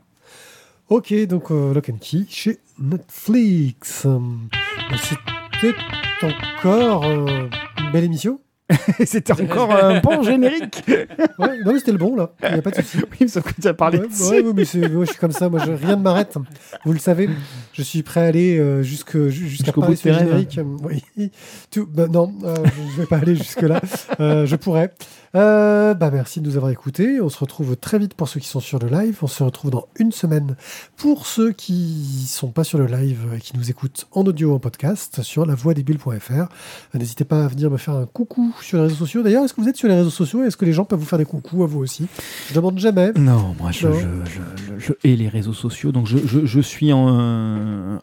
[0.90, 4.04] Ok, donc euh, Lock and Key chez Netflix.
[4.04, 4.48] Hum,
[4.96, 5.74] C'était
[6.22, 7.48] encore euh,
[7.78, 8.40] une belle émission.
[9.04, 10.82] C'était encore un bon générique.
[11.38, 12.30] Ouais, non, mais c'était le bon là.
[12.44, 12.98] Il n'y a pas de souci.
[13.20, 15.32] oui, sauf que tu as parlé Ouais, de ouais, mais c'est- moi, je suis comme
[15.32, 16.34] ça, moi je, rien ne m'arrête.
[16.84, 17.28] Vous le savez,
[17.72, 20.60] je suis prêt à aller euh, jusque, ju- jusqu'à Jusqu'au parler bout de tes générique.
[20.84, 21.30] Oui.
[21.70, 23.80] Tout, bah, non, euh, je ne vais pas aller jusque-là.
[24.20, 24.92] Euh, je pourrais.
[25.36, 27.20] Euh, bah, merci de nous avoir écoutés.
[27.20, 29.18] On se retrouve très vite pour ceux qui sont sur le live.
[29.22, 30.56] On se retrouve dans une semaine
[30.96, 34.54] pour ceux qui sont pas sur le live et qui nous écoutent en audio ou
[34.54, 36.46] en podcast sur lavoidesbulles.fr.
[36.94, 39.22] N'hésitez pas à venir me faire un coucou sur les réseaux sociaux.
[39.24, 41.04] D'ailleurs, est-ce que vous êtes sur les réseaux sociaux Est-ce que les gens peuvent vous
[41.06, 42.06] faire des coucous à vous aussi?
[42.48, 43.12] Je demande jamais.
[43.16, 43.94] Non, moi je, Non.
[43.94, 44.40] je, je,
[44.78, 46.98] je- je hais les réseaux sociaux, donc je, je, je suis un,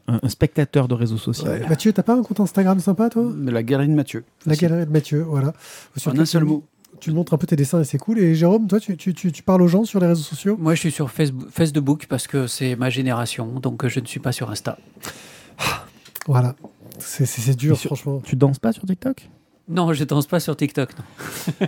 [0.08, 1.48] un- un spectateur de réseaux sociaux.
[1.48, 1.66] Ouais.
[1.70, 3.32] Mathieu, t'as pas un compte Instagram sympa, toi?
[3.44, 4.24] La galerie de Mathieu.
[4.46, 5.54] La galerie de Mathieu, voilà.
[5.96, 6.64] Sur En un seul mot.
[7.02, 8.20] Tu montres un peu tes dessins et c'est cool.
[8.20, 10.56] Et Jérôme, toi, tu, tu, tu, tu parles aux gens sur les réseaux sociaux?
[10.60, 14.32] Moi, je suis sur Facebook, parce que c'est ma génération, donc je ne suis pas
[14.32, 14.78] sur Insta.
[16.28, 16.56] Voilà.
[17.00, 17.26] C'est-
[17.58, 18.22] dur, sur- franchement.
[18.24, 19.28] Tu danses pas sur TikTok?
[19.68, 20.92] Non, je danse pas sur TikTok.
[20.98, 21.68] Non.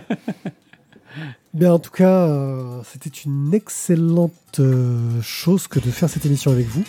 [1.54, 6.50] Bien, en tout cas, euh, c'était une excellente euh, chose que de faire cette émission
[6.50, 6.82] avec vous.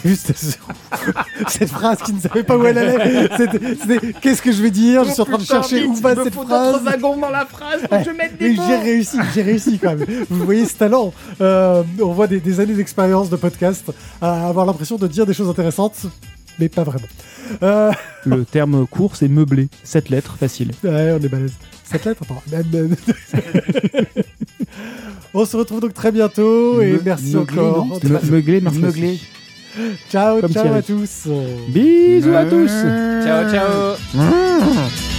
[0.00, 0.32] C'est Juste
[1.48, 3.28] cette phrase qui ne savait pas où elle allait.
[3.36, 5.02] C'était- Qu'est-ce que je vais dire?
[5.04, 6.84] Je suis en train de chercher où va cette phrase.
[6.84, 10.06] dans la phrase pour que je Mais j'ai réussi, j'ai réussi quand même.
[10.30, 11.12] Vous voyez ce talent.
[11.40, 13.90] Euh, on voit des, des années d'expérience de podcast
[14.22, 16.06] à avoir l'impression de dire des choses intéressantes,
[16.60, 17.06] mais pas vraiment.
[17.64, 17.90] Euh,
[18.24, 19.68] Le terme court, c'est meublé.
[19.82, 20.70] Sept lettres, facile.
[20.84, 21.54] ouais, on est balèze.
[21.90, 22.42] Cette lettre, attends.
[25.34, 27.86] on se retrouve donc très bientôt et Me- merci meuglé, encore.
[27.86, 28.78] non Me- Meuglé, merci.
[28.80, 29.18] Meuglé.
[30.10, 30.78] Ciao, Comme ciao Thierry.
[30.78, 31.28] à tous.
[31.68, 32.70] Bisous à tous
[33.24, 33.94] Ciao, ciao.
[34.14, 35.15] Mmh.